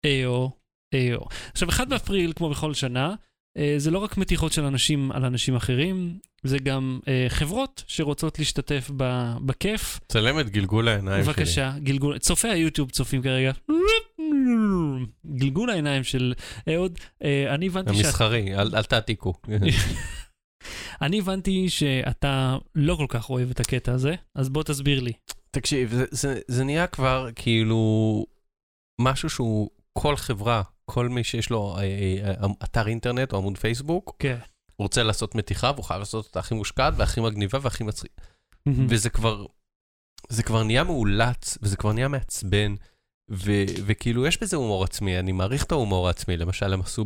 איו, 0.05 0.49
איו. 0.95 1.19
עכשיו, 1.53 1.69
1 1.69 1.89
באפריל, 1.89 2.33
כמו 2.37 2.51
בכל 2.51 2.75
שנה, 2.75 3.15
אה, 3.59 3.75
זה 3.79 3.91
לא 3.91 3.99
רק 3.99 4.17
מתיחות 4.17 4.53
של 4.53 4.65
אנשים 4.65 5.13
על 5.13 5.25
אנשים 5.25 5.57
אחרים, 5.57 6.19
זה 6.43 6.59
גם 6.59 7.01
אה, 7.09 7.27
חברות 7.29 7.85
שרוצות 7.87 8.39
להשתתף 8.39 8.91
ב- 8.97 9.35
בכיף. 9.47 10.01
צלם 10.09 10.41
את 10.41 10.51
גלגול 10.51 10.89
העיניים 10.89 11.25
שלי. 11.25 11.33
בבקשה, 11.33 11.73
גלגול, 11.79 12.19
צופי 12.19 12.49
היוטיוב 12.49 12.91
צופים 12.91 13.23
כרגע. 13.23 13.53
גלגול 15.27 15.71
העיניים 15.71 16.05
של 16.05 16.35
אהוד, 16.69 16.99
אה, 17.25 17.55
אני 17.55 17.67
הבנתי 17.67 17.95
שאת... 17.95 18.05
המסחרי, 18.05 18.55
אל 18.55 18.77
אל 18.77 18.83
תעתיקו. 18.83 19.35
אני 21.03 21.19
הבנתי 21.19 21.69
שאתה 21.71 22.57
לא 22.75 22.95
כל 22.97 23.07
כך 23.09 23.31
אוהב 23.31 23.51
את 23.51 23.61
הקטע 23.61 23.93
הזה, 23.93 24.15
אז 24.35 24.49
בוא 24.49 24.63
תסביר 24.63 25.01
לי. 25.01 25.13
תקשיב, 25.51 25.91
זה- 25.95 26.05
זה- 26.11 26.41
זה 26.49 26.65
נהיה 26.65 26.87
כבר 26.87 27.29
כאילו 27.37 28.27
משהו 29.01 29.31
שהוא 29.31 29.71
כל 29.99 30.17
חברה, 30.17 30.63
כל 30.85 31.09
מי 31.09 31.25
שיש 31.25 31.51
לו 31.51 31.77
אה, 31.77 31.83
אה, 31.83 32.35
אה, 32.43 32.47
אתר 32.65 32.87
אינטרנט 32.89 33.33
או 33.33 33.39
עמוד 33.39 33.59
פייסבוק, 33.59 34.17
כן. 34.19 34.37
רוצה 34.79 35.03
לעשות 35.03 35.35
מתיחה 35.35 35.71
והוא 35.75 35.85
חייב 35.85 35.99
לעשות 35.99 36.27
אותה 36.27 36.39
הכי 36.41 36.55
מושקעת 36.55 36.95
והכי 36.97 37.21
מגניבה 37.21 37.59
והכי 37.63 37.85
מצחיק. 37.85 38.13
וזה 38.89 39.11
כבר, 39.11 39.47
זה 40.29 40.43
כבר 40.43 40.63
נהיה 40.63 40.85
מאולץ 40.85 41.59
וזה 41.63 41.77
כבר 41.77 41.93
נהיה 41.93 42.09
מעצבן. 42.09 42.75
ו- 43.31 43.65
וכאילו 43.87 44.27
יש 44.27 44.41
בזה 44.43 44.57
הומור 44.57 44.85
עצמי, 44.85 45.19
אני 45.19 45.33
מעריך 45.33 45.65
את 45.65 45.73
ההומור 45.73 46.07
העצמי, 46.07 46.37
למשל 46.37 46.73
הם 46.73 46.81
עשו 46.81 47.05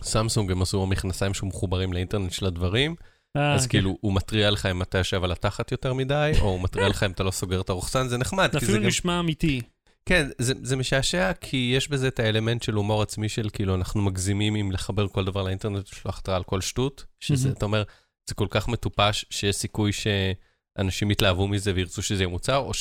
בסמסונג, 0.00 0.50
הם 0.50 0.62
עשו 0.62 0.86
מכנסיים 0.86 1.34
שמחוברים 1.34 1.92
לאינטרנט 1.92 2.32
של 2.32 2.46
הדברים, 2.46 2.94
אה, 3.36 3.54
אז 3.54 3.66
כן. 3.66 3.70
כאילו 3.70 3.98
הוא 4.00 4.14
מתריע 4.14 4.50
לך 4.50 4.66
אם 4.66 4.82
אתה 4.82 4.98
יושב 4.98 5.24
על 5.24 5.32
התחת 5.32 5.72
יותר 5.72 5.94
מדי, 5.94 6.32
או 6.40 6.50
הוא 6.50 6.62
מתריע 6.62 6.88
לך 6.88 7.02
אם 7.02 7.10
אתה 7.10 7.22
לא 7.22 7.30
סוגר 7.30 7.60
את 7.60 7.68
הרוחצן, 7.68 8.08
זה 8.08 8.18
נחמד, 8.18 8.52
זה 8.52 8.58
אפילו. 8.58 8.78
נשמע 8.78 9.20
אמיתי. 9.20 9.60
כן, 10.06 10.28
זה, 10.38 10.54
זה 10.62 10.76
משעשע, 10.76 11.32
כי 11.32 11.72
יש 11.76 11.88
בזה 11.88 12.08
את 12.08 12.20
האלמנט 12.20 12.62
של 12.62 12.74
הומור 12.74 13.02
עצמי 13.02 13.28
של 13.28 13.48
כאילו 13.52 13.74
אנחנו 13.74 14.02
מגזימים 14.02 14.54
עם 14.54 14.72
לחבר 14.72 15.08
כל 15.08 15.24
דבר 15.24 15.42
לאינטרנט 15.42 15.76
ולשלוח 15.76 16.18
התראה 16.18 16.36
על 16.36 16.42
כל 16.42 16.60
שטות, 16.60 17.04
שזה. 17.20 17.48
אתה 17.48 17.64
אומר, 17.64 17.82
זה 18.28 18.34
כל 18.34 18.46
כך 18.50 18.68
מטופש 18.68 19.24
שיש 19.30 19.56
סיכוי 19.56 19.90
שאנשים 19.92 21.10
יתלהבו 21.10 21.48
מזה 21.48 21.72
וירצו 21.74 22.02
שזה 22.02 22.22
יהיה 22.22 22.28
מוצר, 22.28 22.56
או 22.56 22.74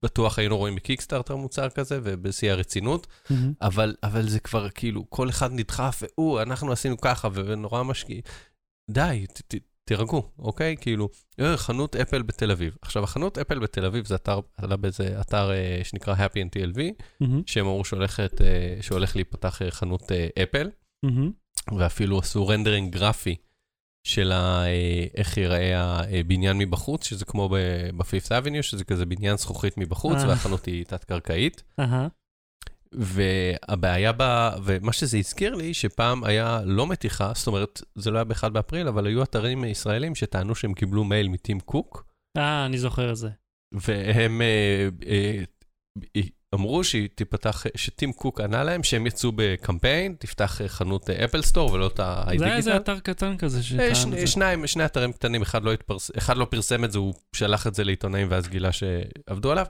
שבטוח 0.00 0.38
היינו 0.38 0.56
רואים 0.56 0.76
בקיקסטארטר 0.76 1.36
מוצר 1.36 1.68
כזה 1.68 2.00
ובשיא 2.02 2.52
הרצינות, 2.52 3.06
אבל, 3.62 3.94
אבל 4.02 4.28
זה 4.28 4.40
כבר 4.40 4.70
כאילו, 4.70 5.10
כל 5.10 5.28
אחד 5.28 5.52
נדחף, 5.52 6.02
והוא, 6.02 6.42
אנחנו 6.42 6.72
עשינו 6.72 7.00
ככה, 7.00 7.28
ונורא 7.34 7.82
משקיע. 7.82 8.20
די, 8.90 9.26
ת, 9.32 9.54
ת, 9.54 9.54
תירגעו, 9.84 10.22
אוקיי? 10.38 10.76
כאילו, 10.80 11.08
אה, 11.40 11.56
חנות 11.56 11.96
אפל 11.96 12.22
בתל 12.22 12.50
אביב. 12.50 12.76
עכשיו, 12.82 13.04
החנות 13.04 13.38
אפל 13.38 13.58
בתל 13.58 13.84
אביב 13.84 14.06
זה 14.06 14.14
אתר, 14.14 14.40
עלה 14.56 14.76
באיזה 14.76 15.20
אתר 15.20 15.50
אה, 15.50 15.80
שנקרא 15.84 16.14
Happy 16.14 16.38
and 16.38 16.58
TLV, 16.58 16.80
מהמם, 17.20 17.42
שהם 17.46 17.66
אמרו 17.66 17.84
שהולכת, 17.84 18.42
אה, 18.42 18.76
שהולך 18.80 19.16
להיפתח 19.16 19.62
אה, 19.62 19.70
חנות 19.70 20.12
אה, 20.12 20.28
אפל, 20.42 20.70
מהמם. 21.02 21.30
ואפילו 21.78 22.18
עשו 22.18 22.48
rendering 22.48 22.92
גרפי 22.92 23.36
של 24.06 24.32
ה, 24.32 24.66
אה, 24.66 25.06
איך 25.14 25.36
ייראה 25.36 26.00
הבניין 26.20 26.58
מבחוץ, 26.58 27.04
שזה 27.04 27.24
כמו 27.24 27.48
ב-Fifth 27.96 28.32
Avenue, 28.32 28.62
שזה 28.62 28.84
כזה 28.84 29.06
בניין 29.06 29.36
זכוכית 29.36 29.78
מבחוץ, 29.78 30.16
אה. 30.18 30.28
והחנות 30.28 30.66
היא 30.66 30.84
תת-קרקעית. 30.84 31.62
והבעיה 32.92 34.12
בה, 34.12 34.50
ומה 34.64 34.92
שזה 34.92 35.18
הזכיר 35.18 35.54
לי, 35.54 35.74
שפעם 35.74 36.24
היה 36.24 36.60
לא 36.64 36.86
מתיחה, 36.86 37.32
זאת 37.34 37.46
אומרת, 37.46 37.82
זה 37.94 38.10
לא 38.10 38.18
היה 38.18 38.24
ב-1 38.24 38.48
באפריל, 38.48 38.88
אבל 38.88 39.06
היו 39.06 39.22
אתרים 39.22 39.64
ישראלים 39.64 40.14
שטענו 40.14 40.54
שהם 40.54 40.74
קיבלו 40.74 41.04
מייל 41.04 41.28
מטים 41.28 41.60
קוק, 41.60 42.04
אה, 42.36 42.66
אני 42.66 42.78
זוכר 42.78 43.10
את 43.10 43.16
זה. 43.16 43.28
והם 43.72 44.42
אה, 44.42 44.88
אה, 45.06 45.42
אה, 46.16 46.22
אמרו 46.54 46.84
שהיא 46.84 47.08
תיפתח, 47.14 47.64
שטים 47.74 48.12
קוק 48.12 48.40
ענה 48.40 48.64
להם 48.64 48.82
שהם 48.82 49.06
יצאו 49.06 49.32
בקמפיין, 49.36 50.14
תפתח 50.18 50.60
אה, 50.60 50.68
חנות 50.68 51.10
אפל 51.10 51.42
סטור 51.42 51.72
ולא 51.72 51.86
את 51.86 51.96
זה 51.96 52.02
היה 52.02 52.12
ה-iDigital. 52.12 52.56
איזה 52.56 52.76
אתר 52.76 52.98
קטן 53.00 53.36
כזה 53.36 53.58
אה, 53.58 53.62
שטען 53.62 53.94
ש- 53.94 54.04
את 54.04 54.20
זה. 54.20 54.26
שניים, 54.26 54.66
שני 54.66 54.84
אתרים 54.84 55.12
קטנים, 55.12 55.42
אחד 55.42 55.62
לא, 55.64 55.72
התפרס, 55.72 56.10
אחד 56.18 56.36
לא 56.36 56.44
פרסם 56.44 56.84
את 56.84 56.92
זה, 56.92 56.98
הוא 56.98 57.14
שלח 57.32 57.66
את 57.66 57.74
זה 57.74 57.84
לעיתונאים 57.84 58.26
ואז 58.30 58.48
גילה 58.48 58.70
שעבדו 58.72 59.52
עליו. 59.52 59.66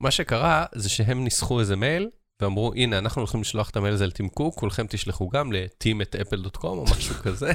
מה 0.00 0.10
שקרה 0.10 0.64
זה 0.74 0.88
שהם 0.88 1.24
ניסחו 1.24 1.60
איזה 1.60 1.76
מייל 1.76 2.08
ואמרו, 2.42 2.72
הנה, 2.76 2.98
אנחנו 2.98 3.20
הולכים 3.20 3.40
לשלוח 3.40 3.70
את 3.70 3.76
המייל 3.76 3.94
הזה 3.94 4.06
לטים 4.06 4.28
קוק, 4.28 4.54
כולכם 4.58 4.86
תשלחו 4.88 5.28
גם 5.28 5.52
ל-team@apple.com 5.52 6.64
או 6.64 6.84
משהו 6.84 7.14
כזה. 7.24 7.52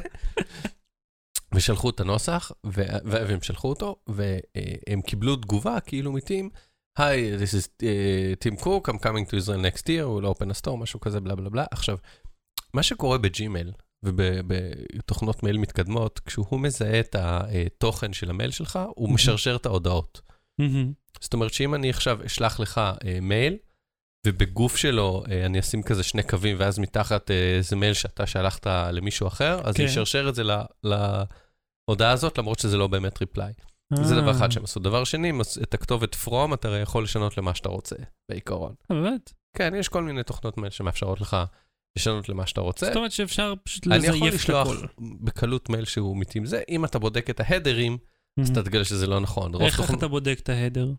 ושלחו 1.54 1.90
את 1.90 2.00
הנוסח, 2.00 2.52
ו- 2.66 2.84
והם 3.06 3.42
שלחו 3.42 3.70
אותו, 3.70 3.96
והם 4.08 5.02
קיבלו 5.02 5.36
תגובה 5.36 5.80
כאילו 5.80 6.12
מטים, 6.12 6.50
Hi, 6.98 7.38
this 7.38 7.54
is 7.54 7.68
uh, 7.82 8.46
Tim 8.46 8.64
Cook, 8.64 8.88
I'm 8.88 9.00
coming 9.00 9.26
to 9.32 9.38
Israel 9.38 9.60
next 9.60 9.90
year, 9.90 10.08
we'll 10.08 10.26
open 10.26 10.52
a 10.52 10.66
store, 10.66 10.78
משהו 10.78 11.00
כזה, 11.00 11.20
בלה 11.20 11.36
בלה 11.36 11.50
בלה. 11.50 11.66
עכשיו, 11.72 11.98
מה 12.74 12.84
שקורה 12.84 13.18
בג'ימייל, 13.18 13.72
ובתוכנות 14.06 15.44
מייל 15.44 15.58
מתקדמות, 15.58 16.20
כשהוא 16.20 16.60
מזהה 16.60 17.00
את 17.00 17.16
התוכן 17.20 18.14
של 18.14 18.30
המייל 18.30 18.52
שלך, 18.52 18.80
הוא 18.96 19.10
משרשר 19.10 19.56
את 19.56 19.66
ההודעות. 19.66 20.22
מהמם. 20.60 20.94
זאת 21.22 21.34
אומרת 21.34 21.54
שאם 21.54 21.76
אני 21.76 21.90
עכשיו 21.90 22.26
אשלח 22.26 22.60
לך 22.60 22.78
אה, 22.78 23.20
מייל, 23.22 23.58
ובגוף 24.28 24.76
שלו 24.76 25.24
אה, 25.32 25.46
אני 25.46 25.60
אשים 25.60 25.84
כזה 25.84 26.04
שני 26.04 26.24
קווים, 26.24 26.56
ואז 26.60 26.80
מתחת 26.80 27.32
אה, 27.32 27.56
איזה 27.58 27.76
מייל 27.76 27.94
שאתה 27.94 28.28
שלחת 28.28 28.68
למישהו 28.68 29.28
אחר, 29.28 29.62
אז 29.64 29.76
כן. 29.76 29.84
אני 29.84 29.92
אשרשר 29.92 30.30
את 30.30 30.36
זה 30.36 30.44
להודעה 30.84 32.12
הזאת, 32.12 32.38
למרות 32.38 32.60
שזה 32.60 32.78
לא 32.78 32.88
באמת 32.88 33.22
reply. 33.22 33.54
זה 33.94 34.16
דבר 34.16 34.28
אה, 34.28 34.32
אחד 34.32 34.52
שהם 34.52 34.64
עשו. 34.64 34.80
דבר 34.80 35.04
שני, 35.04 35.32
את 35.64 35.74
הכתובת 35.74 36.16
פרום 36.16 36.54
אתה 36.54 36.68
הרי 36.68 36.80
יכול 36.80 37.04
לשנות 37.04 37.38
למה 37.38 37.56
שאתה 37.56 37.70
רוצה, 37.70 37.96
בעיקרון. 38.30 38.74
אה, 38.92 39.02
באמת? 39.02 39.34
כן, 39.58 39.74
יש 39.76 39.88
כל 39.88 40.04
מיני 40.04 40.24
תוכנות 40.24 40.58
מייל 40.58 40.72
שמאפשרות 40.72 41.22
לך 41.22 41.38
לשנות 41.98 42.30
למה 42.30 42.48
שאתה 42.48 42.62
רוצה. 42.62 42.86
זאת 42.86 42.96
אומרת 42.96 43.12
שאפשר 43.12 43.54
פשוט 43.64 43.88
אני 43.88 44.08
יכול 44.08 44.16
לזייף 44.16 44.34
את 44.34 44.40
לשלוח 44.40 44.68
הכל. 44.68 44.86
בקלות 45.22 45.70
מייל 45.70 45.86
שהוא 45.86 46.18
מתאים 46.18 46.46
זה, 46.46 46.62
אם 46.70 46.86
אתה 46.86 47.00
בודק 47.00 47.30
את 47.30 47.40
ההדרים, 47.40 47.98
אז 48.42 48.50
אתה 48.50 48.64
תגלה 48.64 48.86
שזה 48.86 49.08
לא 49.08 49.20
נכון. 49.20 49.62
איך 49.62 49.94
אתה 49.94 50.08
בודק 50.08 50.40
את 50.44 50.50
ההדר? 50.50 50.92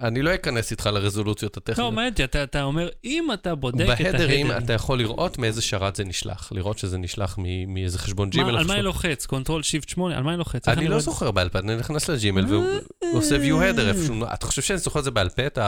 אני 0.00 0.22
לא 0.22 0.34
אכנס 0.34 0.70
איתך 0.70 0.86
לרזולוציות 0.86 1.56
לא, 1.56 1.62
הטכניות. 1.62 1.94
מעניין 1.94 2.12
אותי, 2.12 2.24
אתה 2.24 2.42
אתה 2.42 2.62
אומר, 2.62 2.88
אם 3.04 3.32
אתה 3.32 3.54
בודק 3.54 3.86
את 4.00 4.04
בהדרים 4.04 4.50
ההדר... 4.50 4.64
אתה 4.64 4.72
יכול 4.72 4.98
לראות 4.98 5.38
מאיזה 5.38 5.62
שרת 5.62 5.96
זה 5.96 6.04
נשלח, 6.04 6.52
לראות 6.52 6.78
שזה 6.78 6.98
נשלח 6.98 7.38
מאיזה 7.66 7.98
חשבון 7.98 8.30
Gmail. 8.30 8.58
על 8.58 8.66
מה 8.66 8.74
אני 8.74 8.82
לוחץ? 8.82 9.26
Control 9.26 9.62
Shift 9.62 9.88
8? 9.88 10.16
על 10.16 10.22
מה 10.22 10.30
אני 10.30 10.38
לוחץ? 10.38 10.68
אני 10.68 10.88
לא 10.88 11.00
זוכר 11.00 11.30
בעל 11.30 11.48
פה, 11.48 11.58
אני 11.58 11.76
נכנס 11.76 12.10
ל-Gmail 12.10 12.46
והוא 12.46 12.64
אה. 13.02 13.18
view 13.38 13.76
header 13.76 13.80
איפשהו. 13.80 14.24
אתה 14.34 14.46
חושב 14.46 14.62
שאני 14.62 14.78
זוכר 14.78 14.98
את 14.98 15.04
זה 15.04 15.10
בעל 15.10 15.28
פה? 15.28 15.62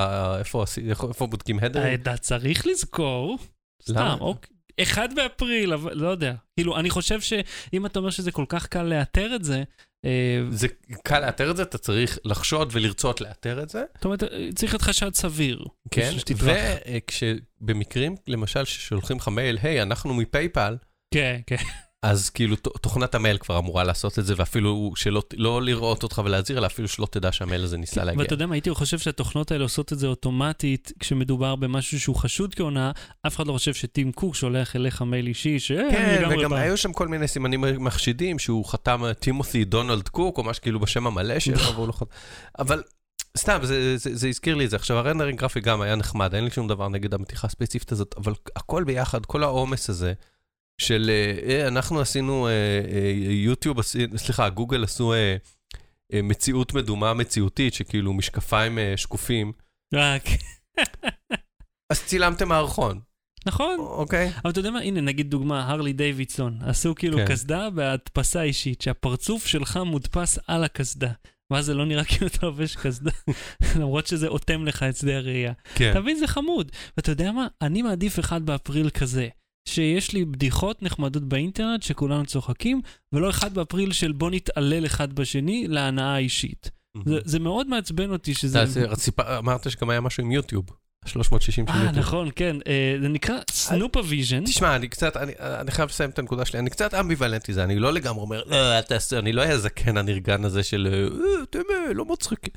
איפה 1.08 1.26
בודקים 1.26 1.60
זה? 1.60 1.66
הדר? 1.66 1.94
אתה 1.94 2.16
צריך 2.16 2.66
לזכור. 2.66 3.38
סתם? 3.82 4.16
אוקיי. 4.20 4.59
אחד 4.80 5.14
באפריל, 5.14 5.72
אבל 5.72 5.94
לא 5.94 6.08
יודע. 6.08 6.34
כאילו, 6.56 6.76
אני 6.78 6.90
חושב 6.90 7.20
שאם 7.20 7.86
אתה 7.86 7.98
אומר 7.98 8.10
שזה 8.10 8.32
כל 8.32 8.44
כך 8.48 8.66
קל 8.66 8.82
לאתר 8.82 9.34
את 9.34 9.44
זה, 9.44 9.62
אה, 10.04 10.40
זה 10.50 10.68
קל 11.02 11.20
לאתר 11.20 11.50
את 11.50 11.56
זה, 11.56 11.62
אתה 11.62 11.78
צריך 11.78 12.18
לחשוד 12.24 12.68
ולרצות 12.72 13.20
לאתר 13.20 13.62
את 13.62 13.68
זה. 13.68 13.84
זאת 13.94 14.04
אומרת, 14.04 14.22
צריך 14.54 14.72
להיות 14.72 14.82
חשד 14.82 15.14
סביר. 15.14 15.64
כן. 15.90 16.10
וכשבמקרים, 16.96 18.16
למשל, 18.26 18.64
ששולחים 18.64 19.16
לך 19.16 19.28
מייל, 19.28 19.58
היי, 19.62 19.82
אנחנו 19.82 20.14
מ-PayPal, 20.14 20.76
כן, 21.14 21.40
כן. 21.46 21.56
אז 22.02 22.30
כאילו 22.30 22.56
תוכנת 22.56 23.14
המייל 23.14 23.38
כבר 23.38 23.58
אמורה 23.58 23.84
לעשות 23.84 24.18
את 24.18 24.26
זה, 24.26 24.34
ואפילו 24.36 24.92
שלא 24.96 25.22
לא 25.36 25.62
לראות 25.62 26.02
אותך 26.02 26.22
ולהזהיר, 26.24 26.58
אלא 26.58 26.66
אפילו 26.66 26.88
שלא 26.88 27.06
תדע 27.10 27.32
שהמייל 27.32 27.64
הזה 27.64 27.78
ניסה 27.78 28.04
להגיע. 28.04 28.22
ואתה 28.22 28.34
יודע 28.34 28.46
מה, 28.46 28.54
הייתי 28.54 28.70
חושב 28.70 28.98
שהתוכנות 28.98 29.52
האלה 29.52 29.64
עושות 29.64 29.92
את 29.92 29.98
זה 29.98 30.06
אוטומטית 30.06 30.92
כשמדובר 31.00 31.56
במשהו 31.56 32.00
שהוא 32.00 32.16
חשוד 32.16 32.54
כהונאה, 32.54 32.90
אף 33.26 33.36
אחד 33.36 33.46
לא 33.46 33.52
חושב 33.52 33.74
שטים 33.74 34.12
קוק 34.12 34.34
שולח 34.34 34.76
אליך 34.76 35.02
מייל 35.02 35.26
אישי, 35.26 35.60
ש... 35.60 35.70
"אה, 35.70 35.88
כן, 35.90 36.28
וגם 36.30 36.50
בא." 36.50 36.56
היו 36.56 36.76
שם 36.76 36.92
כל 36.92 37.08
מיני 37.08 37.28
סימנים 37.28 37.64
מחשידים, 37.78 38.38
שהוא 38.38 38.64
חתם 38.64 39.04
אה, 39.04 39.14
טימות'י 39.14 39.64
דונלד 39.64 40.08
קוק, 40.08 40.38
או 40.38 40.44
משהו 40.44 40.62
כאילו 40.62 40.80
בשם 40.80 41.06
המלא 41.06 41.38
שלו, 41.38 41.74
והוא 41.74 41.88
לא 41.88 41.92
חתם. 41.92 42.06
אבל 42.58 42.82
סתם, 43.38 43.58
זה, 43.62 43.96
זה, 43.96 44.16
זה 44.16 44.28
הזכיר 44.28 44.54
לי 44.54 44.64
את 44.64 44.70
זה. 44.70 44.76
עכשיו, 44.76 44.96
הרנדרינג 44.96 45.40
גרפי 45.40 45.60
גם 45.60 45.80
היה 45.80 45.96
נחמד, 45.96 46.34
אין 46.34 46.44
לי 46.44 46.50
שום 46.50 46.68
דבר 46.68 46.88
נגד 46.88 47.14
המתיחה 47.14 47.46
הספציפית 47.46 47.92
הזאת, 47.92 48.14
אבל 48.18 48.32
הכל 48.56 48.84
ביחד, 48.84 49.26
כל 49.26 49.42
העומס 49.42 49.90
הזה, 49.90 50.12
של 50.80 51.10
אה, 51.10 51.48
אה, 51.48 51.68
אנחנו 51.68 52.00
עשינו, 52.00 52.46
אה, 52.46 52.52
אה, 52.92 53.12
יוטיוב, 53.30 53.82
סליחה, 54.16 54.48
גוגל 54.48 54.84
עשו 54.84 55.12
אה, 55.12 55.36
אה, 56.12 56.22
מציאות 56.22 56.74
מדומה 56.74 57.14
מציאותית, 57.14 57.74
שכאילו 57.74 58.12
משקפיים 58.12 58.78
אה, 58.78 58.96
שקופים, 58.96 59.52
רק, 59.94 60.22
אז 61.92 62.04
צילמתם 62.04 62.48
מערכון, 62.48 63.00
נכון. 63.46 63.76
אוקיי? 63.78 64.32
אבל 64.44 64.50
אתה 64.50 64.60
יודע 64.60 64.70
מה, 64.70 64.80
הנה 64.80 65.00
נגיד 65.00 65.30
דוגמה, 65.30 65.70
הרלי 65.70 65.92
דיווידסון, 65.92 66.58
עשו 66.62 66.94
כאילו 66.94 67.18
כן. 67.18 67.26
קסדה 67.28 67.70
בהדפסה 67.70 68.42
אישית, 68.42 68.82
שהפרצוף 68.82 69.46
שלך 69.46 69.76
מודפס 69.86 70.38
על 70.46 70.64
הקסדה. 70.64 71.10
ואז 71.52 71.64
זה 71.64 71.74
לא 71.74 71.86
נראה 71.86 72.04
כאילו 72.10 72.26
אתה 72.26 72.46
לובש 72.46 72.76
קסדה, 72.76 73.10
למרות 73.80 74.06
שזה 74.06 74.28
אוטם 74.28 74.64
לך 74.64 74.82
את 74.82 74.96
שדה 74.96 75.16
הראייה. 75.16 75.52
כן. 75.74 75.90
אתה 75.90 76.00
מבין, 76.00 76.16
זה 76.16 76.26
חמוד. 76.26 76.72
ואתה 76.96 77.10
יודע 77.10 77.32
מה, 77.32 77.46
אני 77.62 77.82
מעדיף 77.82 78.18
אחד 78.18 78.46
באפריל 78.46 78.90
כזה, 78.90 79.28
שיש 79.68 80.12
לי 80.12 80.24
בדיחות 80.24 80.82
נחמדות 80.82 81.22
באינטרנט 81.24 81.82
שכולנו 81.82 82.26
צוחקים, 82.26 82.80
ולא 83.12 83.30
אחד 83.30 83.54
באפריל 83.54 83.92
של 83.92 84.12
בוא 84.12 84.30
נתעלל 84.30 84.86
אחד 84.86 85.12
בשני 85.12 85.68
להנאה 85.68 86.18
אישית. 86.18 86.70
זה, 87.06 87.18
זה 87.24 87.38
מאוד 87.38 87.66
מעצבן 87.68 88.10
אותי 88.10 88.34
שזה... 88.34 88.66
זה- 88.66 88.86
אמרת 89.38 89.70
שגם 89.70 89.90
היה 89.90 90.00
משהו 90.00 90.22
עם 90.24 90.30
יוטיוב, 90.32 90.64
360 91.06 91.66
של 91.66 91.72
אה, 91.72 91.78
יוטיוב. 91.78 91.98
נכון, 91.98 92.28
כן. 92.36 92.56
אה, 92.66 92.96
זה 93.02 93.08
נקרא 93.08 93.36
SnoopaVision. 93.50 94.44
תשמע, 94.44 94.76
אני 94.76 94.88
קצת, 94.88 95.16
אני, 95.16 95.32
אני 95.38 95.70
חייב 95.70 95.88
לסיים 95.88 96.10
את 96.10 96.18
הנקודה 96.18 96.44
שלי, 96.44 96.58
אני 96.58 96.70
קצת 96.70 96.94
אמביוולנטי 96.94 97.52
זה, 97.52 97.64
אני 97.64 97.78
לא 97.78 97.92
לגמרי 97.92 98.20
אומר, 98.22 98.42
לא, 98.46 98.76
אל 98.76 98.82
תעשה, 98.82 99.18
אני 99.18 99.32
לא 99.32 99.42
הזקן 99.42 99.96
הנרגן 99.96 100.44
הזה 100.44 100.62
של, 100.62 100.88
אה, 100.92 101.46
תראה, 101.50 101.92
לא 101.94 102.04
מצחיק. 102.04 102.48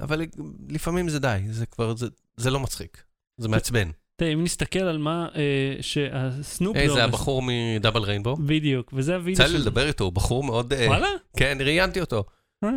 אבל 0.00 0.22
לפעמים 0.68 1.08
זה 1.08 1.18
די, 1.18 1.38
זה 1.50 1.66
כבר, 1.66 1.96
זה, 1.96 2.06
זה 2.36 2.50
לא 2.50 2.60
מצחיק, 2.60 3.02
זה 3.40 3.48
מעצבן. 3.48 3.90
תראה, 4.16 4.32
אם 4.32 4.42
נסתכל 4.42 4.78
על 4.78 4.98
מה 4.98 5.28
אה, 5.34 5.76
שהסנופ 5.80 6.76
דוג... 6.76 6.94
זה 6.94 7.04
הבחור 7.04 7.42
מדאבל 7.46 8.02
ריינבו, 8.02 8.36
בדיוק, 8.36 8.92
וזה 8.96 9.14
הוידאו 9.14 9.32
יצא 9.32 9.46
לי 9.46 9.58
לדבר 9.58 9.86
איתו, 9.88 10.04
הוא 10.04 10.12
בחור 10.12 10.44
מאוד, 10.44 10.72
אה, 10.72 10.86
וואלה? 10.86 11.08
כן, 11.36 11.58
ראיינתי 11.60 12.00
אותו 12.00 12.24
אה, 12.64 12.68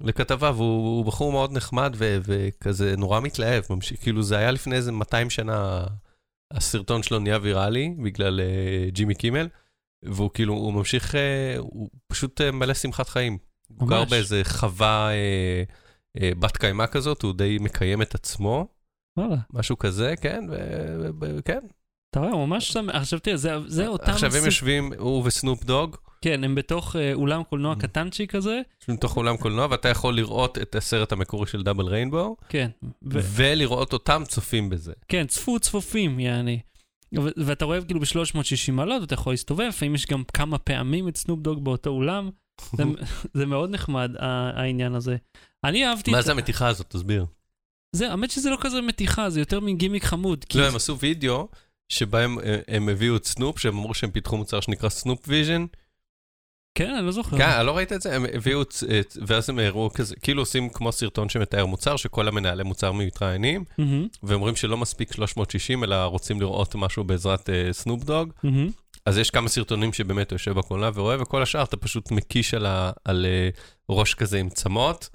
לכתבה, 0.00 0.50
והוא 0.54 0.96
הוא 0.96 1.04
בחור 1.04 1.32
מאוד 1.32 1.52
נחמד 1.52 1.94
ו- 1.96 2.18
וכזה 2.22 2.94
נורא 2.96 3.20
מתלהב, 3.20 3.64
ממשיך, 3.70 4.02
כאילו 4.02 4.22
זה 4.22 4.38
היה 4.38 4.50
לפני 4.50 4.76
איזה 4.76 4.92
200 4.92 5.30
שנה, 5.30 5.84
הסרטון 6.52 7.02
שלו 7.02 7.18
נהיה 7.18 7.38
ויראלי 7.42 7.94
בגלל 8.02 8.40
אה, 8.40 8.90
ג'ימי 8.90 9.14
קימל, 9.14 9.48
והוא 10.02 10.30
כאילו, 10.34 10.54
הוא 10.54 10.72
ממשיך, 10.72 11.14
אה, 11.14 11.54
הוא 11.58 11.88
פשוט 12.06 12.40
אה, 12.40 12.50
מלא 12.50 12.74
שמחת 12.74 13.08
חיים. 13.08 13.38
הוא 13.78 13.88
גר 13.88 14.00
ממש. 14.00 14.10
באיזה 14.10 14.40
חווה 14.44 15.10
אה, 15.10 15.62
אה, 16.20 16.30
בת 16.38 16.56
קיימא 16.56 16.86
כזאת, 16.86 17.22
הוא 17.22 17.34
די 17.34 17.56
מקיים 17.60 18.02
את 18.02 18.14
עצמו, 18.14 18.68
וואלה. 19.18 19.36
משהו 19.52 19.78
כזה, 19.78 20.14
כן, 20.20 20.44
כן. 21.44 21.58
אתה 22.10 22.20
רואה, 22.20 22.46
ממש 22.46 22.72
שמח. 22.72 22.94
עכשיו 22.94 23.18
תראה, 23.18 23.36
זה- 23.36 23.54
זה 23.66 23.86
אותם... 23.88 24.12
עכשיו 24.12 24.36
הם 24.36 24.44
יושבים, 24.44 24.92
הוא 24.98 25.22
וסנופ 25.26 25.64
דוג, 25.64 25.96
כן, 26.22 26.44
הם 26.44 26.54
בתוך 26.54 26.96
אה, 26.96 27.14
אולם 27.14 27.42
קולנוע 27.42 27.74
Mm. 27.74 27.78
קטנצ'י 27.80 28.26
כזה. 28.26 28.60
יושבים 28.80 28.96
בתוך 28.96 29.16
אולם 29.16 29.36
קולנוע, 29.36 29.66
ואתה 29.70 29.88
יכול 29.88 30.14
לראות 30.16 30.58
את 30.58 30.74
הסרט 30.74 31.12
המקורי 31.12 31.46
של 31.46 31.62
דאבל 31.62 31.84
ריינבו, 31.86 32.36
כן. 32.48 32.68
ו- 32.84 32.90
ולראות 33.34 33.92
אותם 33.92 34.22
צופים 34.28 34.70
בזה. 34.70 34.92
כן, 35.08 35.26
צפו 35.26 35.58
צפופים, 35.60 36.20
יעני. 36.20 36.60
ו- 37.18 37.28
ואתה 37.44 37.64
רואה 37.64 37.82
כאילו 37.84 38.00
ב-360 38.00 38.72
מעלות, 38.72 39.02
אתה 39.02 39.14
יכול 39.14 39.32
להסתובב, 39.32 39.64
לפעמים 39.68 39.94
יש 39.94 40.06
גם 40.06 40.22
כמה 40.32 40.58
פעמים 40.58 41.08
את 41.08 41.16
סנופ 41.16 41.40
דוג 41.40 41.64
באותו 41.64 41.90
אולם. 41.90 42.30
זה- 42.76 42.84
זה 43.34 43.46
מאוד 43.46 43.70
נחמד, 43.70 44.10
ה- 44.18 44.50
העניין 44.60 44.94
הזה. 44.94 45.16
אני 45.64 45.86
אהבתי 45.86 46.10
מה 46.10 46.20
את 46.20 46.24
זה 46.24 46.32
המתיחה 46.32 46.68
הזאת? 46.68 46.86
תסביר. 46.90 47.26
זה, 47.92 48.10
האמת 48.10 48.30
שזה 48.30 48.50
לא 48.50 48.56
כזה 48.60 48.80
מתיחה, 48.80 49.30
זה 49.30 49.40
יותר 49.40 49.60
מין 49.60 49.76
גימיק 49.76 50.04
חמוד. 50.04 50.44
לא, 50.54 50.68
הם 50.68 50.76
עשו 50.76 50.98
וידאו 50.98 51.48
שבהם 51.88 52.38
אה, 52.38 52.58
הם 52.68 52.88
הביאו 52.88 53.16
את 53.16 53.24
סנופ, 53.24 53.58
שהם 53.58 53.76
אמרו 53.78 53.94
שהם 53.94 54.10
פיתחו 54.10 54.36
מוצר 54.36 54.60
שנקרא 54.60 54.88
SnoopaVision. 54.88 55.66
כן, 56.74 56.94
אני 56.94 57.06
לא 57.06 57.12
זוכר. 57.12 57.38
כן, 57.38 57.66
לא 57.66 57.76
ראית 57.76 57.92
את 57.92 58.02
זה? 58.02 58.16
הם 58.16 58.26
הביאו 58.34 58.62
את, 58.62 58.74
ואז 59.26 59.50
הם 59.50 59.58
הראו 59.58 59.90
כזה, 59.92 60.16
כאילו 60.16 60.42
עושים 60.42 60.68
כמו 60.68 60.92
סרטון 60.92 61.28
שמתאר 61.28 61.66
מוצר, 61.66 61.96
שכל 61.96 62.28
המנהלי 62.28 62.62
מוצר 62.62 62.92
מתראיינים, 62.92 63.64
מהמם, 63.78 64.08
ואומרים 64.22 64.56
שלא 64.56 64.76
מספיק 64.76 65.12
360, 65.12 65.84
אלא 65.84 66.04
רוצים 66.04 66.40
לראות 66.40 66.74
משהו 66.74 67.04
בעזרת 67.04 67.50
אה, 67.50 67.72
סנופ 67.72 68.04
דוג. 68.04 68.32
מהמם. 68.42 68.70
אז 69.06 69.18
יש 69.18 69.30
כמה 69.30 69.48
סרטונים 69.48 69.92
שבאמת 69.92 70.32
יושב 70.32 70.52
בקולנוע 70.52 70.90
ורואה, 70.94 71.22
וכל 71.22 71.42
השאר 71.42 71.62
אתה 71.62 71.76
פשוט 71.76 72.10
מקיש 72.10 72.54
על, 72.54 72.66
ה, 72.66 72.90
על 73.04 73.26
אה, 73.26 73.48
ראש 73.90 74.14
כזה 74.14 74.38
עם 74.38 74.48
צמות, 74.48 75.08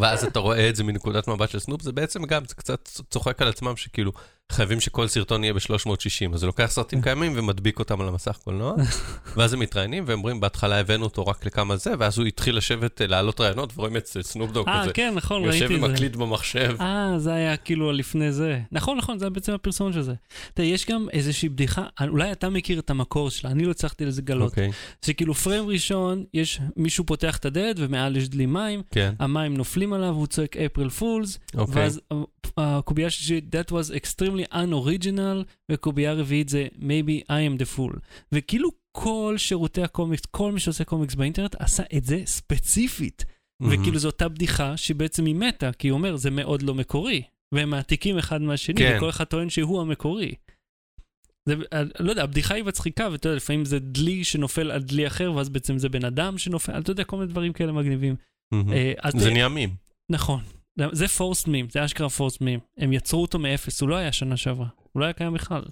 ואז 0.00 0.24
אתה 0.24 0.38
רואה 0.38 0.68
את 0.68 0.76
זה 0.76 0.84
מנקודת 0.84 1.28
מבט 1.28 1.50
של 1.50 1.58
סנופ, 1.58 1.82
זה 1.82 1.92
בעצם 1.92 2.24
גם, 2.24 2.44
זה 2.44 2.54
קצת 2.54 2.88
צוחק 3.10 3.42
על 3.42 3.48
עצמם 3.48 3.76
שכאילו 3.76 4.12
חייבים 4.52 4.80
שכל 4.80 5.08
סרטון 5.08 5.44
יהיה 5.44 5.54
ב-360, 5.54 6.34
אז 6.34 6.40
זה 6.40 6.46
לוקח 6.46 6.66
סרטים 6.66 7.02
קיימים 7.02 7.32
ומדביק 7.36 7.78
אותם 7.78 8.00
על 8.00 8.08
המסך 8.08 8.38
קולנוע, 8.44 8.74
ואז 9.36 9.52
הם 9.52 9.60
מתראיינים 9.60 10.04
ואומרים, 10.06 10.40
בהתחלה 10.40 10.80
הבאנו 10.80 11.04
אותו 11.04 11.26
רק 11.26 11.46
לכמה 11.46 11.76
זה, 11.76 11.92
ואז 11.98 12.18
הוא 12.18 12.26
התחיל 12.26 12.56
לשבת, 12.56 13.02
אה, 13.02 13.06
להעלות 13.06 13.40
רעיונות, 13.40 13.72
ורואים 13.76 13.96
את 13.96 14.06
סנופ 14.06 14.50
דוג 14.50 14.68
אה, 14.68 14.82
כזה, 14.82 14.92
כן, 14.92 15.12
נכון, 15.14 15.44
יושב 15.44 15.60
ראיתי 15.60 15.74
את 15.74 15.80
זה. 15.80 15.86
ומקליט 15.86 16.16
במחשב. 16.16 16.76
אה, 16.80 17.14
זה 17.18 17.32
היה 17.32 17.56
כאילו 17.56 17.92
לפני 17.92 18.32
זה. 18.32 18.60
נכון, 18.72 18.98
נכון, 18.98 19.18
זה 19.18 19.24
היה 19.24 19.30
בעצם 19.30 19.52
הפרסום 19.52 19.92
של 19.92 20.02
זה. 20.02 20.14
תראה, 20.54 20.68
יש 20.68 20.86
גם 20.86 21.06
איזושהי 21.12 21.48
בדיחה, 21.48 21.86
אולי 22.08 22.32
אתה 22.32 22.48
מכיר 22.48 22.78
את 22.78 22.90
המקור 22.90 23.30
שלה, 23.30 23.50
אני 23.50 23.64
לא 23.64 23.70
הצלחתי 23.70 24.04
לגלות. 24.04 24.50
אוקיי, 24.50 24.70
שכאילו 25.04 25.34
פריים 25.34 25.66
ראשון, 25.66 26.24
יש 26.34 26.60
מישהו 26.76 27.04
פותח 27.04 27.36
את 27.36 27.44
הדלת 27.44 27.76
ומעל 27.78 28.16
יש 28.16 28.28
דלי 28.28 28.46
מים, 28.46 28.82
כן, 28.90 29.14
המים 29.18 29.56
נופלים 29.56 29.92
עליו, 29.92 30.14
הוא 30.14 30.26
צועק 30.26 30.56
אפריל 30.56 30.88
פולס, 30.88 31.38
אוקיי. 31.54 31.82
ואז 31.82 32.00
אה, 32.12 32.16
הקובייה 32.78 33.06
השלישית, 33.06 33.54
that 33.54 33.70
was 33.70 33.90
extremely 33.94 34.37
unoriginal, 34.44 35.44
וקובייה 35.70 36.12
רביעית 36.12 36.48
זה 36.48 36.66
maybe 36.74 37.24
I 37.24 37.28
am 37.28 37.62
the 37.62 37.76
fool. 37.76 37.98
וכאילו 38.32 38.70
כל 38.92 39.34
שירותי 39.36 39.82
הקומיקס, 39.82 40.22
כל 40.30 40.52
מי 40.52 40.60
שעושה 40.60 40.84
קומיקס 40.84 41.14
באינטרנט 41.14 41.54
עשה 41.58 41.82
את 41.96 42.04
זה 42.04 42.22
ספציפית. 42.26 43.24
מהמם. 43.60 43.80
וכאילו 43.80 43.98
זו 43.98 44.08
אותה 44.08 44.28
בדיחה 44.28 44.76
שבעצם 44.76 45.24
היא 45.24 45.34
מתה, 45.34 45.72
כי 45.72 45.88
הוא 45.88 45.98
אומר, 45.98 46.16
זה 46.16 46.30
מאוד 46.30 46.62
לא 46.62 46.74
מקורי. 46.74 47.22
והם 47.52 47.70
מעתיקים 47.70 48.18
אחד 48.18 48.42
מהשני, 48.42 48.76
כן. 48.76 48.94
וכל 48.96 49.08
אחד 49.10 49.24
טוען 49.24 49.50
שהוא 49.50 49.80
המקורי. 49.80 50.34
זה, 51.48 51.54
אה, 51.72 51.82
לא 52.00 52.10
יודע, 52.10 52.22
הבדיחה 52.22 52.54
היא 52.54 52.64
מצחיקה, 52.64 53.08
ואתה 53.12 53.26
יודע, 53.28 53.36
לפעמים 53.36 53.64
זה 53.64 53.78
דלי 53.78 54.24
שנופל 54.24 54.70
על 54.70 54.82
דלי 54.82 55.06
אחר, 55.06 55.32
ואז 55.32 55.48
בעצם 55.48 55.78
זה 55.78 55.88
בן 55.88 56.04
אדם 56.04 56.38
שנופל, 56.38 56.78
אתה 56.78 56.90
יודע, 56.90 57.04
כל 57.04 57.16
מיני 57.16 57.28
דברים 57.28 57.52
כאלה 57.52 57.72
מגניבים. 57.72 58.16
אה, 58.54 58.92
אז 59.02 59.12
זה 59.16 59.30
נהיה 59.30 59.48
מים. 59.48 59.74
נכון. 60.10 60.40
זה 60.92 61.08
פורסט 61.08 61.48
מים, 61.48 61.66
זה 61.70 61.84
אשכרה 61.84 62.08
פורסט 62.08 62.40
מים. 62.40 62.60
הם 62.78 62.92
יצרו 62.92 63.22
אותו 63.22 63.38
מאפס, 63.38 63.80
הוא 63.80 63.88
לא 63.88 63.96
היה 63.96 64.12
שנה 64.12 64.36
שעברה, 64.36 64.66
הוא 64.92 65.00
לא 65.00 65.04
היה 65.04 65.12
קיים 65.12 65.32
בכלל. 65.32 65.62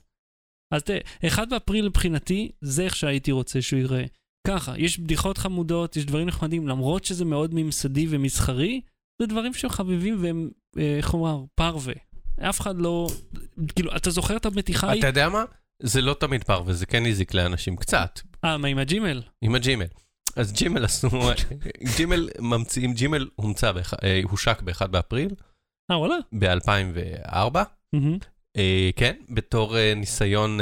אז 0.75 0.82
תראה, 0.82 1.00
1 1.26 1.48
באפריל 1.48 1.88
מבחינתי, 1.88 2.50
זה 2.60 2.82
איך 2.84 2.96
שהייתי 2.96 3.32
רוצה 3.32 3.62
שהוא 3.62 3.78
ייראה. 3.78 4.04
ככה, 4.46 4.78
יש 4.78 5.00
בדיחות 5.00 5.38
חמודות, 5.38 5.96
יש 5.96 6.04
דברים 6.04 6.26
נחמדים, 6.26 6.68
למרות 6.68 7.04
שזה 7.04 7.25
מאוד 7.25 7.54
ממסדי 7.54 8.06
ומסחרי, 8.10 8.80
זה 9.22 9.26
דברים 9.26 9.54
שחביבים 9.54 10.22
והם, 10.22 10.50
אה, 10.78 10.96
איך 10.96 11.14
אומר, 11.14 11.44
פרווה. 11.54 11.94
אף 12.40 12.60
אחד 12.60 12.78
לא, 12.78 13.08
כאילו, 13.75 13.96
אתה 13.96 14.10
זוכר 14.10 14.36
את 14.36 14.46
המתיחה 14.46 14.88
ההיא? 14.88 14.98
אתה 14.98 15.06
יודע 15.06 15.28
מה? 15.28 15.44
זה 15.82 16.00
לא 16.00 16.16
תמיד 16.20 16.44
פרווה, 16.44 16.72
זה 16.72 16.86
כן 16.86 17.06
הזיק 17.06 17.34
לאנשים 17.34 17.76
קצת, 17.76 18.20
אה, 18.44 18.56
מה 18.56 18.68
עם 18.68 18.78
הג'ימל? 18.78 19.22
עם 19.42 19.54
הג'ימל. 19.54 19.86
אז 20.37 20.52
ג'ימל 20.52 20.85
עשו, 20.85 21.09
ג'ימל 21.97 22.28
ממציאים, 22.40 22.95
ג'ימל 22.95 23.28
הומצא, 23.37 23.73
אה, 24.05 24.21
הושק 24.31 24.62
ב-1 24.62 24.87
באפריל, 24.87 25.35
אה, 25.90 25.99
וואלה? 25.99 26.16
ב-2004. 26.38 27.59
מהמם. 27.93 28.19
אה, 28.57 28.90
כן, 28.97 29.16
בתור 29.31 29.76
אה, 29.78 29.93
ניסיון 29.97 30.59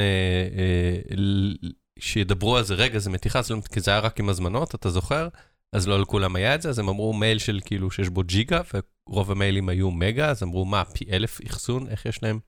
שידברו 1.99 2.57
על 2.57 2.64
זה, 2.64 2.75
רגע, 2.75 2.99
זה 2.99 3.11
מתיחה, 3.11 3.40
לא- 3.50 3.61
כי 3.73 3.81
זה 3.81 3.90
היה 3.90 4.00
רק 4.00 4.21
עם 4.21 4.28
הזמנות, 4.28 4.75
אתה 4.75 4.90
זוכר? 4.90 5.28
אז 5.76 5.88
לא 5.88 6.00
לכולם 6.00 6.37
היה 6.37 6.54
את 6.54 6.62
זה, 6.62 6.69
אז 6.69 6.78
הם 6.78 6.88
אמרו 6.88 7.12
מייל 7.12 7.38
של 7.38 7.61
כאילו 7.64 7.90
שיש 7.90 8.09
בו 8.09 8.23
ג'יגה, 8.23 8.61
ורוב 9.09 9.31
המיילים 9.31 9.69
היו 9.69 9.90
מגה, 9.90 10.31
אז 10.31 10.43
אמרו, 10.43 10.64
מה, 10.64 10.85
פי 10.85 11.04
אלף 11.12 11.40
אחסון, 11.47 11.88
איך 11.88 12.07
יש 12.07 12.23
להם? 12.23 12.38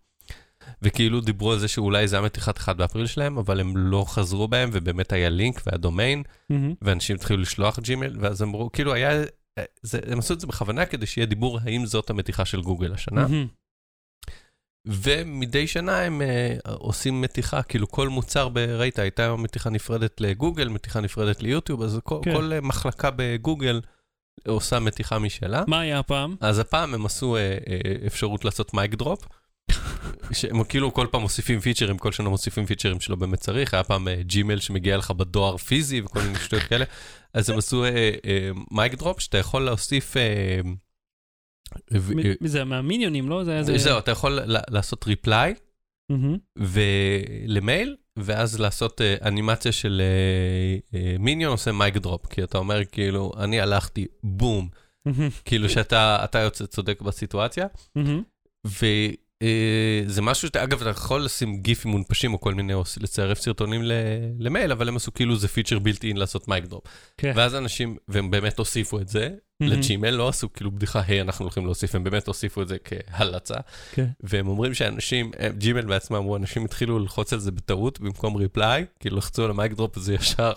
וכאילו 0.83 1.21
דיברו 1.21 1.53
על 1.53 1.59
זה 1.59 1.69
שאולי 1.69 2.09
זה 2.09 2.19
המתיחת 2.19 2.59
1 2.59 2.77
באפריל 2.77 3.07
שלהם, 3.07 3.39
אבל 3.39 3.61
הם 3.61 3.77
לא 3.77 4.05
חזרו 4.09 4.49
בהם, 4.49 4.71
ובאמת 4.73 5.13
היה 5.13 5.29
לינק 5.29 5.63
והיה 5.67 5.79
דומיין, 5.79 6.23
מהמם. 6.51 6.75
ואנשים 6.83 7.17
התחילו 7.17 7.43
לשלוח 7.43 7.79
Gmail, 7.79 8.17
ואז 8.21 8.43
אמרו, 8.43 8.73
כאילו 8.73 8.95
היה, 8.95 9.11
אה, 9.59 9.65
זה, 9.83 10.01
הם 10.07 10.19
עשו 10.19 10.35
את 10.35 10.41
זה 10.41 10.47
בכוונה 10.47 10.87
כדי 10.87 11.07
שיהיה 11.07 11.27
דיבור 11.27 11.59
האם 11.65 11.87
זאת 11.87 12.11
המתיחה 12.11 12.45
של 12.45 12.61
גוגל 12.61 12.93
השנה. 12.93 13.23
מהמם. 13.23 13.47
ומדי 14.87 15.67
שנה 15.67 16.01
הם 16.01 16.23
uh, 16.23 16.71
עושים 16.71 17.21
מתיחה, 17.21 17.63
כאילו 17.63 17.89
כל 17.89 18.09
מוצר, 18.09 18.49
ב- 18.49 18.59
ראית, 18.59 18.99
הייתה 18.99 19.37
מתיחה 19.37 19.71
נפרדת 19.71 20.21
לגוגל, 20.21 20.69
מתיחה 20.69 21.01
נפרדת 21.01 21.43
ליוטיוב, 21.43 21.83
אז 21.83 22.01
כל, 22.05 22.21
כן. 22.23 22.35
כל 22.35 22.53
uh, 22.59 22.65
מחלקה 22.65 23.11
בגוגל 23.17 23.81
עושה 24.47 24.81
מתיחה 24.81 25.19
משלה. 25.19 25.65
מה 25.67 25.81
היה 25.81 25.99
הפעם? 25.99 26.37
אז 26.41 26.59
הפעם 26.59 26.95
הם 26.95 27.07
עשו 27.07 27.37
uh, 27.37 27.65
uh, 27.65 28.07
אפשרות 28.07 28.45
לעשות 28.45 28.75
mic 28.75 28.95
drop. 28.95 29.27
שהם 30.33 30.65
כאילו 30.65 30.95
כל 30.95 31.07
פעם 31.11 31.21
מוסיפים 31.21 31.61
פיצ'רים, 31.61 31.99
כל 31.99 32.13
שנה 32.13 32.29
מוסיפים 32.29 32.67
פיצ'רים 32.67 33.01
שלא 33.01 33.17
באמת 33.17 33.39
צריך, 33.39 33.75
היה 33.75 33.85
פעם 33.85 34.09
Gmail 34.21 34.59
שמגיע 34.59 34.97
לך 34.97 35.11
בדואר 35.11 35.57
פיזי 35.57 36.01
וכל 36.01 36.21
מיני 36.21 36.39
שטויות 36.39 36.65
כאלה, 36.65 36.85
אז 37.35 37.51
הם 37.51 37.59
עשו 37.59 37.85
mic 38.71 38.95
drop 38.95 39.21
שאתה 39.21 39.39
יכול 39.39 39.63
להוסיף, 39.63 40.17
אה, 40.17 40.61
זה, 42.41 42.65
מהמיניונים, 42.65 43.29
לא? 43.29 43.45
זה 43.45 43.53
היה 43.53 43.63
זה... 43.63 43.79
זהו, 43.79 43.99
אתה 43.99 44.11
יכול 44.11 44.41
לעשות 44.47 45.07
reply. 45.07 45.55
למייל, 47.47 47.97
ואז 48.17 48.61
לעשות 48.61 49.01
אה, 49.01 49.15
אנימציה 49.23 49.73
של 49.73 50.03
אה, 50.05 50.99
אה, 50.99 51.17
מיניון 51.19 51.53
עושה 51.53 51.73
mic 51.73 51.97
drop, 51.97 52.27
כי 52.27 52.43
אתה 52.43 52.59
אומר 52.59 52.85
כאילו, 52.85 53.33
אני 53.39 53.61
הלכתי, 53.61 54.07
בום. 54.23 54.69
כאילו 55.45 55.69
שאתה 55.69 56.25
אתה 56.25 56.39
יוצא 56.39 56.67
צודק 56.67 57.01
בסיטואציה, 57.03 57.67
מהמם. 59.43 59.53
וזה 60.09 60.23
משהו 60.23 60.49
שאתה, 60.49 60.63
אגב, 60.65 60.81
אתה 60.81 60.91
יכול 60.91 61.25
לשים 61.25 61.57
גיפים 61.57 61.91
מונפשים 61.91 62.33
או 62.33 62.41
כל 62.41 62.55
מיני, 62.55 62.75
או 62.75 62.83
לצרף 63.01 63.41
סרטונים 63.41 63.83
ל- 63.83 63.93
למייל, 64.39 64.73
אבל 64.73 64.89
הם 64.89 64.97
עשו 64.97 65.15
כאילו 65.15 65.37
זה 65.37 65.49
פיצ'ר 65.49 65.79
בלתי 65.79 66.09
אין 66.09 66.17
לעשות 66.17 66.49
mic 66.49 66.65
drop. 66.65 66.85
כן. 67.17 67.33
ואז 67.37 67.55
אנשים, 67.55 67.97
והם 68.09 68.31
באמת 68.31 68.59
הוסיפו 68.59 69.01
את 69.01 69.09
זה, 69.09 69.29
מהמם. 69.61 69.73
ל-Gmail, 69.73 70.11
לא 70.11 70.29
עשו 70.29 70.53
כאילו 70.53 70.71
בדיחה, 70.71 71.03
היי, 71.07 71.21
אנחנו 71.21 71.45
הולכים 71.45 71.65
להוסיף, 71.65 71.95
הם 71.95 72.05
באמת 72.05 72.27
הוסיפו 72.27 72.63
את 72.63 72.69
זה 72.69 72.77
כהלצה. 72.85 73.55
כן. 73.93 74.07
והם 74.21 74.49
אומרים 74.49 74.75
שאנשים, 74.75 75.31
הם- 75.39 75.53
Gmail 75.59 75.85
בעצמם 75.87 76.17
אמרו, 76.17 76.37
אנשים 76.37 76.65
התחילו 76.65 76.99
ללחוץ 76.99 77.33
על 77.33 77.39
זה 77.39 77.51
בטעות 77.51 78.01
במקום 78.01 78.37
reply, 78.37 78.85
כאילו 79.01 79.17
לחצו 79.17 79.45
על 79.45 79.51
ה-mic 79.51 79.73
drop 79.73 79.97
וזה 79.97 80.15
ישר. 80.15 80.53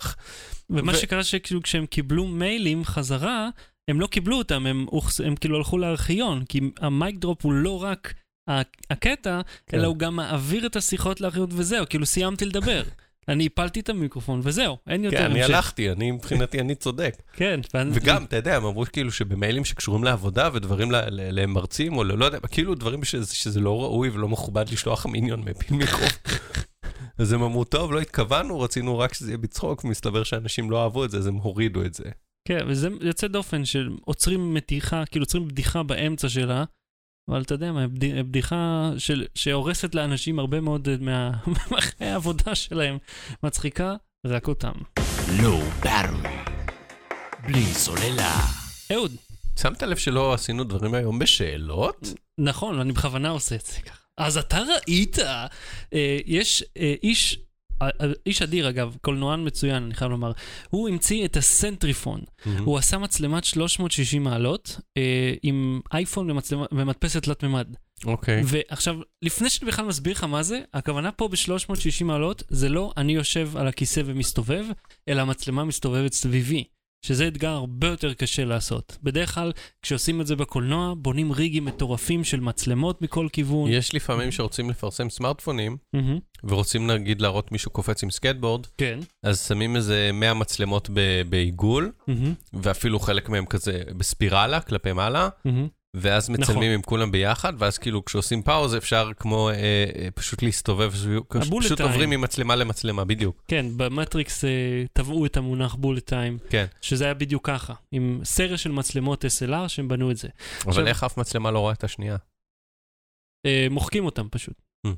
ומה 0.70 0.92
שקרה 0.96 1.24
שכאילו 1.24 1.62
כשהם 1.64 1.86
קיבלו 1.86 2.28
מיילים 2.28 2.86
חזרה, 2.86 3.50
הם 3.88 4.00
לא 4.00 4.08
קיבלו 4.08 4.38
אותם, 4.38 4.66
הם, 4.66 4.86
הוכס- 4.90 5.22
הם 5.26 5.36
כאילו 5.36 5.58
הלכו 5.58 5.78
לארכיון, 5.78 6.46
כי 6.50 6.60
המייק 6.80 7.16
דרופ 7.18 7.46
הוא 7.46 7.54
לא 7.54 7.84
רק 7.84 8.14
הקטע, 8.90 9.42
כן. 9.68 9.78
אלא 9.78 9.88
הוא 9.88 9.98
גם 9.98 10.16
מעביר 10.16 10.66
את 10.66 10.76
השיחות 10.76 11.22
לארכיון 11.22 11.50
וזהו, 11.52 11.86
כאילו 11.90 12.06
סיימתי 12.06 12.46
לדבר. 12.46 12.84
אני 13.30 13.46
הפלתי 13.46 13.80
את 13.80 13.90
המיקרופון 13.90 14.42
וזהו, 14.44 14.78
אין 14.88 15.04
יותר 15.04 15.18
כן, 15.18 15.26
אני 15.26 15.44
המשך. 15.44 15.56
הלכתי, 15.56 15.92
אני 15.92 16.12
מבחינתי, 16.12 16.60
אני 16.60 16.76
צודק. 16.76 17.16
כן, 17.38 17.60
וגם, 17.92 18.24
אתה 18.24 18.36
יודע, 18.36 18.56
הם 18.56 18.66
אמרו 18.66 18.86
כאילו 18.94 19.12
שבמיילים 19.12 19.66
שקשורים 19.66 20.04
לעבודה 20.04 20.50
ודברים 20.54 20.92
למרצים, 21.12 21.98
או 21.98 22.04
לא 22.04 22.26
יודע, 22.26 22.40
כאילו 22.40 22.76
דברים 22.76 23.04
שזה 23.04 23.36
שזה 23.36 23.60
לא 23.60 23.84
ראוי 23.84 24.10
ולא 24.10 24.28
מכובד 24.28 24.70
לשלוח 24.70 25.06
מיניון 25.06 25.40
מפיל 25.40 25.78
מיקרופון. 25.80 26.08
אז 27.18 27.34
הם 27.34 27.44
אמרו, 27.44 27.64
טוב, 27.64 27.94
לא 27.94 28.00
התכוונו, 28.00 28.60
רצינו 28.60 29.00
רק 29.00 29.14
שזה 29.14 29.32
יהיה 29.32 29.38
בצחוק, 29.38 29.86
ומסתבר 29.86 30.24
שאנשים 30.24 30.72
לא 30.72 30.84
אהבו 30.84 31.06
את 31.06 31.12
זה, 31.12 31.18
אז 31.18 31.28
הם 31.28 31.36
הורידו 31.36 31.86
את 31.86 31.94
זה. 31.94 32.04
כן, 32.48 32.60
וזה 32.68 32.90
יוצא 33.02 33.28
דופן 33.28 33.66
של 33.66 33.90
עוצרים 34.06 34.54
מתיחה, 34.54 35.04
כאילו 35.06 35.24
עוצרים 35.24 35.48
בדיחה 35.48 35.84
באמצע 35.84 36.30
שלה, 36.30 36.64
אבל 37.30 37.42
אתה 37.42 37.54
יודע 37.54 37.72
מה, 37.72 37.88
בדי- 37.88 38.24
בדיחה 38.24 38.92
של, 38.98 39.26
שהורסת 39.36 39.96
לאנשים 39.96 40.40
הרבה 40.40 40.60
מאוד 40.62 40.88
מה- 41.02 41.32
מהחיי 41.72 42.08
העבודה 42.08 42.56
שלהם, 42.56 42.98
מצחיקה 43.44 43.96
רק 44.28 44.48
אותם. 44.48 44.72
Low 45.40 45.84
Battery. 45.86 46.28
בלי 47.48 47.64
סוללה. 47.66 48.36
אהוד, 48.94 49.12
שמת 49.60 49.84
לב 49.84 49.98
שלא 49.98 50.34
עשינו 50.34 50.64
דברים 50.64 50.94
היום 50.94 51.20
בשאלות? 51.20 52.08
נכון, 52.38 52.80
אני 52.80 52.92
בכוונה 52.92 53.30
עושה 53.30 53.56
את 53.56 53.66
זה 53.66 53.82
ככה. 53.82 54.00
אז 54.18 54.38
אתה 54.38 54.58
ראית, 54.88 55.20
אה, 55.20 55.48
יש 56.26 56.64
אה, 56.78 56.94
איש, 57.04 57.34
אה, 57.36 57.42
אה, 57.42 57.49
איש 58.26 58.42
אדיר 58.42 58.70
אגב, 58.70 58.96
קולנוען 59.02 59.46
מצוין, 59.48 59.84
אני 59.84 59.94
חייב 59.94 60.12
לומר, 60.12 60.32
הוא 60.70 60.90
המציא 60.90 61.26
את 61.26 61.38
הסנטריפון. 61.38 62.22
הוא 62.60 62.78
עשה 62.78 62.98
מצלמת 62.98 63.44
360 63.44 64.24
מעלות 64.24 64.80
אה, 64.98 65.34
עם 65.44 65.82
אייפון 65.94 66.32
ומצלמה- 66.32 66.66
ומדפסת 66.72 67.24
תלת 67.24 67.44
מימד. 67.44 67.68
אוקיי. 68.06 68.42
ועכשיו, 68.46 68.96
לפני 69.22 69.50
שאני 69.50 69.72
בכלל 69.72 69.86
מסביר 69.86 70.14
לך 70.14 70.24
מה 70.24 70.44
זה, 70.44 70.60
הכוונה 70.74 71.12
פה 71.12 71.28
ב-360 71.28 72.04
מעלות, 72.04 72.44
זה 72.50 72.70
לא 72.70 72.92
אני 72.98 73.14
יושב 73.14 73.58
על 73.58 73.68
הכיסא 73.68 74.02
ומסתובב, 74.06 74.66
אלא 75.10 75.22
המצלמה 75.22 75.64
מסתובבת 75.66 76.14
סביבי. 76.14 76.64
שזה 77.02 77.28
אתגר 77.28 77.50
הרבה 77.50 77.88
יותר 77.88 78.14
קשה 78.14 78.46
לעשות. 78.46 78.98
בדרך 79.04 79.36
כלל, 79.36 79.52
כשעושים 79.82 80.22
את 80.22 80.28
זה 80.28 80.36
בקולנוע, 80.36 80.94
בונים 80.98 81.32
rig-ים 81.32 81.66
מטורפים 81.66 82.24
של 82.24 82.40
מצלמות 82.40 83.02
מכל 83.02 83.28
כיוון. 83.34 83.72
יש 83.72 83.96
לפעמים 83.96 84.32
שרוצים 84.32 84.70
לפרסם 84.70 85.10
סמארטפונים, 85.10 85.78
מהמם, 85.94 86.20
ורוצים 86.44 86.88
נגיד 86.92 87.22
להראות 87.22 87.52
מישהו 87.52 87.72
קופץ 87.72 88.04
עם 88.04 88.10
סקטבורד, 88.12 88.66
כן. 88.78 89.00
אז 89.24 89.48
שמים 89.48 89.76
איזה 89.76 90.10
100 90.14 90.34
מצלמות 90.34 90.90
ב- 90.94 91.22
בעיגול, 91.30 91.92
מהמם, 92.08 92.34
ואפילו 92.54 93.00
חלק 93.00 93.30
מהם 93.30 93.46
כזה 93.46 93.82
בספירלה 93.98 94.62
כלפי 94.62 94.94
מעלה, 94.94 95.30
מהמם. 95.46 95.68
ואז 95.94 96.30
מצלמים 96.30 96.58
נכון. 96.62 96.74
עם 96.74 96.82
כולם 96.82 97.12
ביחד, 97.12 97.54
ואז 97.58 97.78
כאילו 97.78 98.06
כשעושים 98.06 98.42
pause 98.42 98.76
אפשר 98.76 99.12
כמו 99.20 99.50
אה, 99.50 99.56
אה, 99.56 100.12
פשוט 100.16 100.44
להסתובב, 100.44 100.92
פשוט 100.92 101.78
time. 101.78 101.90
עוברים 101.90 102.10
ממצלמה 102.10 102.56
למצלמה, 102.56 103.06
בדיוק. 103.06 103.44
כן, 103.48 103.66
במטריקס 103.78 104.46
אה, 104.46 104.50
טבעו 104.94 105.26
את 105.26 105.38
המונח 105.38 105.76
בולט 105.76 106.06
טיים, 106.06 106.38
כן. 106.50 106.66
שזה 106.82 107.06
היה 107.06 107.14
בדיוק 107.14 107.48
ככה, 107.48 107.74
עם 107.92 108.22
סריה 108.24 108.58
של 108.58 108.72
מצלמות 108.72 109.26
SLR 109.26 109.68
שהם 109.68 109.88
בנו 109.88 110.12
את 110.12 110.18
זה. 110.18 110.28
אבל 110.62 110.70
עכשיו- 110.70 110.88
איך 110.88 111.04
אף 111.04 111.18
מצלמה 111.18 111.52
לא 111.52 111.60
רואה 111.60 111.74
את 111.74 111.84
השנייה? 111.84 112.18
אה, 113.46 113.68
מוחקים 113.72 114.06
אותם 114.06 114.28
פשוט. 114.32 114.62
Hmm. 114.88 114.90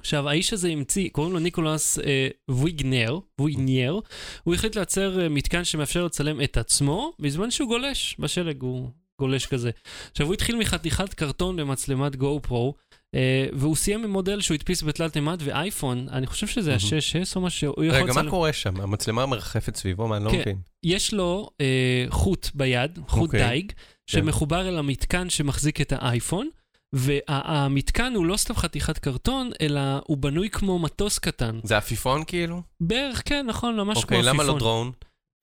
עכשיו, 0.00 0.28
האיש 0.28 0.52
הזה 0.52 0.68
המציא, 0.68 1.08
קוראים 1.12 1.32
לו 1.32 1.38
ניקולס 1.38 1.98
אה, 1.98 2.28
וויגנר, 2.50 3.18
וויגנר, 3.40 3.98
הוא 4.44 4.54
החליט 4.54 4.76
לייצר 4.76 5.20
אה, 5.20 5.28
מתקן 5.28 5.64
שמאפשר 5.64 6.04
לצלם 6.04 6.40
את 6.42 6.56
עצמו, 6.56 7.12
בזמן 7.18 7.50
שהוא 7.50 7.68
גולש 7.68 8.16
בשלג, 8.18 8.62
הוא 8.62 8.90
גולש 9.20 9.46
כזה. 9.46 9.70
עכשיו, 10.10 10.26
הוא 10.26 10.34
התחיל 10.34 10.56
מחתיכת 10.56 11.14
קרטון 11.14 11.56
במצלמת 11.56 12.16
גו 12.16 12.40
פרו, 12.42 12.74
אה, 13.14 13.46
והוא 13.52 13.76
סיים 13.76 14.04
עם 14.04 14.10
מודל 14.10 14.40
שהוא 14.40 14.54
הדפיס 14.54 14.82
בתלת 14.82 15.16
מימד 15.16 15.42
ואייפון, 15.44 16.08
אני 16.08 16.26
חושב 16.26 16.46
שזה 16.46 16.70
מהמם. 16.70 16.82
ה-6S 16.84 17.36
או 17.36 17.40
משהו, 17.40 17.72
הוא 17.76 17.84
יכול 17.84 18.10
רגע, 18.10 18.22
מה. 18.22 18.30
קורה 18.30 18.52
שם? 18.52 18.80
המצלמה 18.80 19.26
מרחפת 19.26 19.76
סביבו? 19.76 20.08
מה, 20.08 20.16
אני 20.16 20.24
לא 20.24 20.30
כן. 20.30 20.40
מבין. 20.40 20.58
יש 20.84 21.14
לו 21.14 21.50
אה, 21.60 22.04
חוט 22.08 22.50
ביד, 22.54 22.98
חוט 23.08 23.22
אוקיי. 23.22 23.40
דייג, 23.40 23.72
שמחובר 24.10 24.68
אל 24.68 24.78
המתקן 24.78 25.30
שמחזיק 25.30 25.80
את 25.80 25.92
האייפון, 25.96 26.48
והמתקן 26.92 28.12
הוא 28.14 28.26
לא 28.26 28.36
סתם 28.36 28.54
חתיכת 28.54 28.98
קרטון, 28.98 29.50
אלא 29.60 29.80
הוא 30.04 30.16
בנוי 30.16 30.50
כמו 30.50 30.78
מטוס 30.78 31.18
קטן. 31.18 31.60
זה 31.64 31.76
עפיפון 31.76 32.24
כאילו? 32.26 32.62
בערך, 32.80 33.22
כן, 33.24 33.46
נכון, 33.48 33.76
ממש 33.76 33.94
כמו 33.94 34.02
אוקיי, 34.02 34.18
עפיפון. 34.18 34.34
למה 34.34 34.52
לא 34.52 34.58
דרון? 34.58 34.92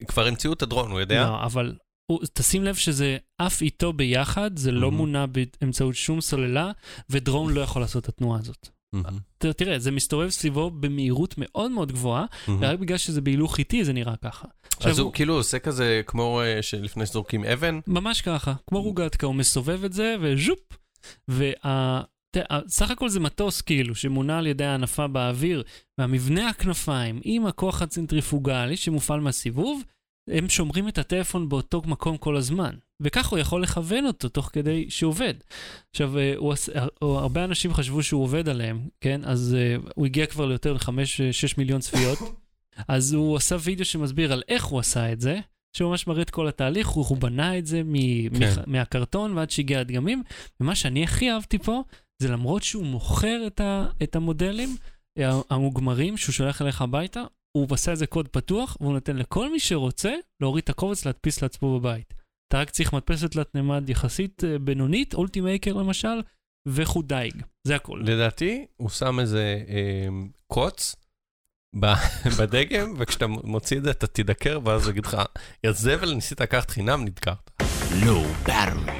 כבר 0.06 0.26
המציאו 0.26 0.52
את 0.52 0.62
הדרון, 0.62 0.90
הוא 0.90 1.00
יודע? 1.00 1.22
לא, 1.22 1.44
אבל 1.44 1.74
הוא, 2.06 2.20
תשים 2.32 2.64
לב 2.64 2.74
שזה 2.74 3.16
עף 3.38 3.62
איתו 3.62 3.92
ביחד, 3.92 4.56
זה 4.58 4.72
לא 4.72 4.80
מהמם. 4.80 4.96
מונע 4.96 5.24
באמצעות 5.60 5.94
שום 5.94 6.20
סוללה, 6.20 6.70
ודרון 7.10 7.52
לא 7.52 7.60
יכול 7.60 7.82
לעשות 7.82 8.02
את 8.04 8.08
התנועה 8.08 8.38
הזאת. 8.38 8.68
ת- 9.38 9.46
תראה, 9.46 9.78
זה 9.78 9.90
מסתובב 9.90 10.28
סביבו 10.30 10.70
במהירות 10.70 11.34
מאוד 11.38 11.70
מאוד 11.70 11.92
גבוהה, 11.92 12.24
מהמם. 12.48 12.62
ורק 12.62 12.78
בגלל 12.78 12.98
שזה 12.98 13.20
בהילוך 13.20 13.58
איטי 13.58 13.84
זה 13.84 13.92
נראה 13.92 14.16
ככה. 14.16 14.46
אז 14.80 14.86
עכשיו, 14.86 15.04
הוא 15.04 15.12
כאילו 15.12 15.34
עושה 15.34 15.58
כזה 15.58 16.02
כמו 16.06 16.40
אה, 16.42 16.62
שלפני 16.62 17.06
שזורקים 17.06 17.44
אבן, 17.44 17.78
ממש 17.86 18.20
ככה, 18.20 18.54
כמו 18.66 18.82
רוגטקה, 18.82 19.26
הוא 19.26 19.34
מסובב 19.34 19.84
את 19.84 19.92
זה 19.92 20.16
וז'ופ. 20.20 20.58
וסך 21.28 22.90
הכל 22.90 23.08
זה 23.08 23.20
מטוס 23.20 23.60
כאילו, 23.60 23.94
שמונע 23.94 24.38
על 24.38 24.46
ידי 24.46 24.64
ההנפה 24.64 25.06
באוויר, 25.06 25.62
והמבנה 25.98 26.48
הכנפיים 26.48 27.20
עם 27.24 27.46
הכוח 27.46 27.82
הצנטריפוגלי 27.82 28.76
שמופעל 28.76 29.20
מהסיבוב, 29.20 29.82
הם 30.28 30.48
שומרים 30.48 30.88
את 30.88 30.98
הטלפון 30.98 31.48
באותו 31.48 31.82
מקום 31.86 32.16
כל 32.16 32.36
הזמן. 32.36 32.74
וכך 33.00 33.28
הוא 33.28 33.38
יכול 33.38 33.62
לכוון 33.62 34.06
אותו 34.06 34.28
תוך 34.28 34.50
כדי 34.52 34.86
שהוא 34.88 35.08
עובד. 35.08 35.34
עכשיו, 35.90 36.18
אה, 36.18 36.34
הוא, 36.36 36.54
אה, 36.74 36.86
הרבה 37.00 37.44
אנשים 37.44 37.74
חשבו 37.74 38.02
שהוא 38.02 38.22
עובד 38.22 38.48
עליהם, 38.48 38.88
כן? 39.00 39.20
אז 39.24 39.56
uh, 39.56 39.90
הוא 39.94 40.06
הגיע 40.06 40.26
כבר 40.26 40.46
ליותר 40.46 40.74
מ-5-6 40.74 41.54
מיליון 41.58 41.80
צפיות. 41.80 42.18
אז 42.88 43.12
הוא 43.12 43.36
עשה 43.36 43.56
וידאו 43.60 43.84
שמסביר 43.84 44.32
על 44.32 44.42
איך 44.48 44.64
הוא 44.64 44.80
עשה 44.80 45.12
את 45.12 45.20
זה, 45.20 45.40
שהוא 45.76 45.90
ממש 45.90 46.06
מראה 46.06 46.22
את 46.22 46.30
כל 46.30 46.48
התהליך, 46.48 46.88
הוא, 46.88 47.06
הוא 47.08 47.16
בנה 47.18 47.58
את 47.58 47.66
זה 47.66 47.82
מ- 47.84 48.28
כן. 48.38 48.40
מח- 48.40 48.58
מהקרטון 48.66 49.36
ועד 49.38 49.50
שהגיע 49.50 49.80
הדגמים. 49.80 50.22
ומה 50.60 50.74
שאני 50.74 51.04
הכי 51.04 51.30
אהבתי 51.30 51.58
פה, 51.58 51.82
זה 52.18 52.28
למרות 52.28 52.62
שהוא 52.62 52.86
מוכר 52.86 53.46
את, 53.46 53.60
ה, 53.60 53.86
את 54.02 54.16
המודלים 54.16 54.76
המוגמרים 55.50 56.16
שהוא 56.16 56.32
שולח 56.32 56.62
אליך 56.62 56.82
הביתה, 56.82 57.22
הוא 57.56 57.66
עשה 57.70 57.90
איזה 57.90 58.06
קוד 58.06 58.28
פתוח, 58.28 58.76
והוא 58.80 58.92
נותן 58.92 59.16
לכל 59.16 59.52
מי 59.52 59.60
שרוצה 59.60 60.14
להוריד 60.40 60.62
את 60.62 60.70
הקובץ 60.70 61.06
להדפיס 61.06 61.42
לעצמו 61.42 61.80
בבית. 61.80 62.14
אתה 62.48 62.60
רק 62.60 62.70
צריך 62.70 62.92
מדפסת 62.92 63.30
תלת 63.30 63.54
מימד 63.54 63.90
יחסית 63.90 64.44
אה, 64.44 64.58
בינונית, 64.58 65.14
אולטימייקר 65.14 65.72
למשל, 65.72 66.22
וחוט 66.68 67.06
דייג. 67.06 67.42
זה 67.66 67.76
הכל. 67.76 68.00
לדעתי 68.04 68.66
הוא 68.76 68.88
שם 68.88 69.20
איזה 69.20 69.62
אה, 69.68 70.08
קוץ 70.46 70.96
בדגם, 72.38 72.94
וכשאתה 72.98 73.26
מוציא 73.26 73.78
את 73.78 73.84
זה 73.84 73.90
אתה 73.90 74.06
תדקר, 74.06 74.58
ואז 74.64 74.82
הוא 74.82 74.90
יגיד 74.90 75.06
לך, 75.06 75.16
יא 75.64 75.72
זבל, 75.72 76.14
ניסית 76.14 76.40
לקחת 76.40 76.70
חינם, 76.70 77.04
נדקרת. 77.04 77.50
Low 78.02 78.48
Battery. 78.48 78.90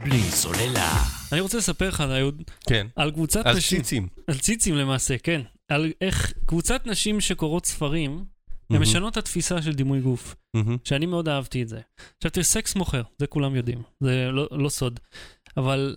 בלי 0.00 0.22
סוללה. 0.22 0.92
אני 1.32 1.40
רוצה 1.40 1.58
לספר 1.58 1.88
לך, 1.88 2.04
יהוד, 2.18 2.42
כן, 2.68 2.86
על 2.96 3.10
קבוצת 3.10 3.46
על 3.46 3.56
נשים... 3.56 3.78
ציצים. 3.78 4.08
על 4.26 4.38
ציצים 4.38 4.74
למעשה, 4.74 5.18
כן. 5.18 5.40
על 5.68 5.92
איך 6.00 6.32
קבוצת 6.46 6.86
נשים 6.86 7.20
שקוראות 7.20 7.66
ספרים, 7.66 8.24
הן. 8.70 8.82
משנות 8.82 9.12
את 9.12 9.16
התפיסה 9.16 9.62
של 9.62 9.72
דימוי 9.72 10.00
גוף. 10.00 10.34
שאני 10.84 11.06
מאוד 11.06 11.28
אהבתי 11.28 11.62
את 11.62 11.68
זה. 11.68 11.80
עכשיו 12.16 12.30
תראה, 12.30 12.44
סקס 12.44 12.76
מוכר, 12.76 13.02
זה 13.18 13.26
כולם 13.26 13.56
יודעים, 13.56 13.82
זה 14.00 14.28
לא, 14.32 14.48
לא 14.50 14.68
סוד. 14.68 15.00
אבל 15.56 15.96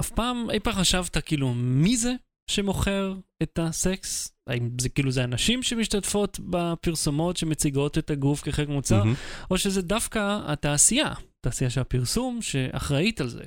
אף 0.00 0.10
פעם, 0.10 0.50
אי 0.50 0.60
פעם 0.60 0.74
חשבת 0.74 1.18
כאילו, 1.18 1.54
מי 1.54 1.96
זה 1.96 2.14
שמוכר 2.50 3.14
את 3.42 3.58
הסקס? 3.62 4.32
האם 4.46 4.70
זה 4.80 4.88
כאילו 4.88 5.10
זה 5.10 5.22
הנשים 5.24 5.62
שמשתתפות 5.62 6.40
בפרסומות 6.40 7.36
שמציגות 7.36 7.98
את 7.98 8.10
הגוף 8.10 8.42
כחלק 8.42 8.68
מוצר. 8.68 9.02
או 9.50 9.58
שזה 9.58 9.82
דווקא 9.82 10.40
התעשייה, 10.46 11.12
תעשייה 11.40 11.70
של 11.70 11.80
הפרסום 11.80 12.42
שאחראית 12.42 13.20
על 13.20 13.28
זה. 13.28 13.44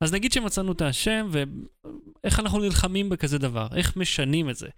אז 0.00 0.12
נגיד 0.12 0.32
שמצאנו 0.32 0.72
את 0.72 0.82
השם, 0.82 1.28
ואיך 1.30 2.40
אנחנו 2.40 2.58
נלחמים 2.58 3.08
בכזה 3.08 3.38
דבר, 3.38 3.66
איך 3.76 3.96
משנים 3.96 4.50
את 4.50 4.56
זה. 4.56 4.68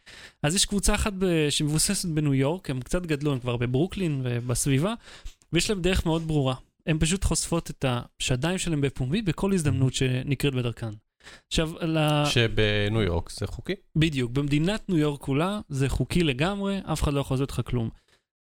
אז 0.42 0.54
יש 0.54 0.64
קבוצה 0.64 0.94
אחת 0.94 1.12
ב... 1.18 1.50
שמבוססת 1.50 2.08
בניו 2.08 2.34
יורק, 2.34 2.70
הם 2.70 2.80
קצת 2.80 3.06
גדלו, 3.06 3.32
הם 3.32 3.38
כבר 3.38 3.56
בברוקלין 3.56 4.20
ובסביבה, 4.24 4.94
ויש 5.52 5.70
להם 5.70 5.82
דרך 5.82 6.06
מאוד 6.06 6.22
ברורה. 6.26 6.54
הן 6.86 6.98
פשוט 6.98 7.24
חושפות 7.24 7.70
את 7.70 7.84
השדיים 7.88 8.58
שלהם 8.58 8.80
בפומבי 8.80 9.22
בכל 9.22 9.52
הזדמנות 9.52 9.94
שנקרית 9.94 10.54
בדרכן. 10.54 10.90
עכשיו, 11.46 11.72
ל... 11.82 12.24
שבניו 12.24 13.02
יורק 13.02 13.30
זה 13.30 13.46
חוקי. 13.46 13.74
בדיוק, 13.96 14.32
במדינת 14.32 14.88
ניו 14.88 14.98
יורק 14.98 15.20
כולה 15.20 15.60
זה 15.68 15.88
חוקי 15.88 16.22
לגמרי, 16.22 16.80
אף 16.92 17.02
אחד 17.02 17.12
לא 17.12 17.20
יכול 17.20 17.34
לעשות 17.34 17.50
לך 17.50 17.60
כלום. 17.64 17.90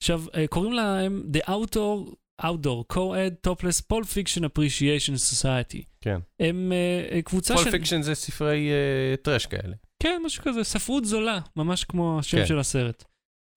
עכשיו, 0.02 0.24
אה, 0.36 0.48
קוראים 0.48 0.74
להם 0.74 1.24
The 1.34 1.50
Outdoor, 1.50 2.14
Outdoor 2.42 2.94
Co-Ed 2.94 3.48
Topless 3.48 3.82
Pulp 3.94 4.06
Fiction 4.06 4.42
Appreciation 4.42 5.16
Society. 5.34 5.84
כן. 6.02 6.20
הם 6.40 6.72
אה, 6.72 7.22
קבוצה 7.22 7.56
Pulp 7.56 7.64
של... 7.64 7.72
Fiction 7.72 8.02
זה 8.02 8.16
ספרי 8.16 8.70
אה, 8.70 9.18
טרש 9.18 9.46
כאלה. 9.46 9.76
כן, 10.04 10.22
משהו 10.26 10.44
כזה, 10.44 10.64
ספרות 10.64 11.06
זולה, 11.06 11.40
ממש 11.56 11.84
כמו 11.84 12.20
השם 12.20 12.38
כן. 12.38 12.46
של 12.46 12.60
הסרט. 12.60 13.04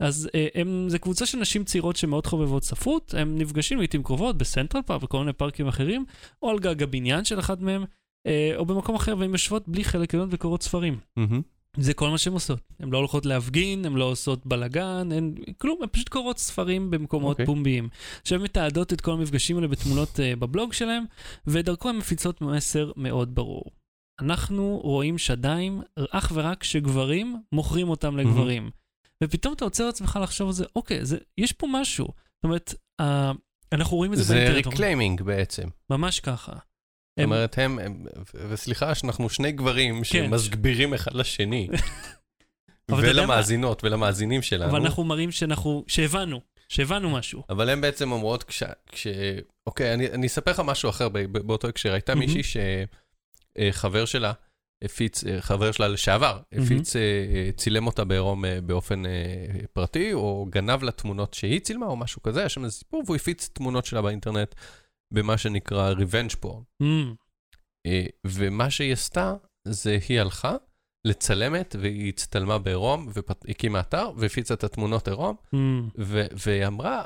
אז 0.03 0.29
אה, 0.35 0.47
הם, 0.55 0.89
זה 0.89 0.99
קבוצה 0.99 1.27
של 1.27 1.39
נשים 1.39 1.65
צעירות 1.65 1.97
שמאוד 1.97 2.27
חובבות 2.27 2.65
ספרות, 2.65 3.15
הם 3.15 3.39
נפגשים 3.39 3.79
לעיתים 3.79 4.03
קרובות 4.03 4.39
בסנטרל 4.39 4.83
פארק 4.83 5.03
וכל 5.03 5.19
מיני 5.19 5.33
פארקים 5.33 5.69
אחרים, 5.69 6.05
או 6.43 6.51
על 6.51 6.59
גג 6.59 6.83
הבניין 6.83 7.25
של 7.25 7.39
אחד 7.39 7.63
מהם, 7.63 7.85
אה, 8.27 8.53
או 8.57 8.67
במקום 8.67 8.95
אחר, 8.95 9.19
והן 9.19 9.31
יושבות 9.31 9.69
בלי 9.69 9.85
חלק 9.85 10.15
עליון 10.15 10.29
וקוראות 10.33 10.63
ספרים. 10.63 10.99
מהמם. 11.17 11.43
זה 11.77 11.95
כל 11.95 12.11
מה 12.11 12.19
שהן 12.19 12.33
עושות. 12.33 12.61
הן 12.81 12.91
לא 12.91 12.99
הולכות 12.99 13.27
להפגין, 13.27 13.85
הן 13.85 13.93
לא 13.93 14.05
עושות 14.05 14.47
בלאגן, 14.47 15.09
הן 15.13 15.35
כלום, 15.59 15.79
הן 15.83 15.89
פשוט 15.93 16.09
קוראות 16.09 16.39
ספרים 16.39 16.91
במקומות 16.91 17.31
אוקיי. 17.31 17.47
פומביים. 17.47 17.89
עכשיו 18.23 18.39
הן 18.39 18.45
מתעדות 18.45 18.93
את 18.93 19.01
כל 19.01 19.13
המפגשים 19.13 19.57
האלה 19.57 19.69
בתמונות 19.69 20.09
uh, 20.17 20.37
בבלוג 20.39 20.73
שלהם, 20.73 21.05
ודרכו 21.47 21.89
הן 21.89 21.97
מפיצות 21.97 22.41
מסר 22.41 22.93
מאוד 22.97 23.35
ברור. 23.35 23.65
אנחנו 24.21 24.81
רואים 24.83 25.19
שדיים 25.19 25.83
אך 26.11 26.33
ורק 26.35 26.61
כשגברים 26.61 27.43
מוכרים 27.53 27.89
אותם 27.89 28.17
לגברים. 28.17 28.71
ופתאום 29.25 29.55
אתה 29.55 29.65
עוצר 29.65 29.87
לעצמך 29.87 30.19
לחשוב 30.23 30.49
על 30.49 30.55
זה, 30.55 30.65
אוקיי, 30.77 31.05
זה, 31.05 31.19
יש 31.39 31.53
פה 31.53 31.67
משהו. 31.71 32.05
זאת 32.07 32.45
אומרת, 32.45 32.75
אה, 33.01 33.05
אנחנו 33.73 33.97
רואים 33.97 34.13
את 34.13 34.19
זה, 34.19 34.25
זה 34.25 34.35
באינטרנט, 34.35 34.67
reclaiming 34.67 35.23
בעצם. 35.23 35.69
ממש 35.91 36.21
ככה. 36.21 36.53
זאת 37.19 37.25
אומרת, 37.25 37.59
הם, 37.59 37.79
וסליחה 38.49 38.95
שאנחנו 38.95 39.29
שני 39.29 39.53
גברים 39.53 40.95
אחד 40.95 41.15
לשני, 41.15 41.69
כן. 41.73 41.77
אתה 42.99 43.07
יודע 43.07 43.13
מה? 43.13 43.33
ולמאזינות 43.33 43.85
ולמאזינים 43.85 44.43
שלנו, 44.43 44.71
אבל 44.71 44.81
אנחנו 44.81 45.05
מראים 45.05 45.31
שאנחנו, 45.31 45.85
שהבנו, 45.87 46.41
שהבנו 46.69 47.11
משהו. 47.11 47.43
אבל 47.51 47.69
הן 47.69 47.81
בעצם 47.81 48.13
אומרות, 48.13 48.45
כש... 48.45 48.63
כש... 48.93 49.07
אוקיי, 49.67 49.95
אני, 49.95 50.11
אני 50.11 50.27
אספר 50.27 50.51
לך 50.51 50.61
משהו 50.61 50.91
אחר 50.91 51.09
ב- 51.09 51.19
ב- 51.19 51.39
באותו 51.39 51.69
הקשר. 51.69 51.93
הייתה. 51.93 52.15
מישהי 52.15 52.43
שחבר 53.59 54.05
שלה 54.05 54.33
הפיץ, 54.85 55.25
חבר 55.41 55.73
שלה 55.73 55.89
לשעבר, 55.89 56.41
הפיץ, 56.53 56.97
אה, 56.97 57.01
אה, 57.01 57.51
צילם 57.57 57.87
אותה 57.87 58.05
בעירום 58.05 58.45
אה, 58.45 58.61
באופן 58.61 59.03
פרטי, 59.73 60.13
או 60.13 60.47
גנב 60.51 60.83
לה 60.83 60.91
תמונות 60.91 61.35
שהיא 61.35 61.61
צילמה, 61.61 61.87
או 61.87 61.97
משהו 61.97 62.23
כזה, 62.23 62.41
היה 62.41 62.49
שם 62.49 62.65
איזה 62.65 62.77
סיפור, 62.77 63.03
והוא 63.07 63.17
הפיץ 63.17 63.51
תמונות 63.53 63.87
שלה 63.87 64.03
באינטרנט 64.03 64.55
במה 65.13 65.39
שנקרא 65.39 65.95
revenge 65.95 66.35
porn. 66.45 66.83
Mm, 66.83 66.87
אה, 67.87 68.07
ומה 68.27 68.71
שהיא 68.71 68.93
עשתה, 68.93 69.35
זה 69.69 69.99
היא 70.09 70.21
הלכה 70.21 70.57
לצלמת, 71.05 71.77
והיא 71.81 72.09
הצטלמה 72.09 72.59
בעירום, 72.59 73.09
והקימה 73.15 73.81
אתר, 73.81 74.11
והפיצה 74.17 74.55
את 74.55 74.65
התמונות 74.65 75.09
עירום, 75.09 75.37
mm. 75.55 75.59
והיא 76.47 76.67
אמרה, 76.67 77.03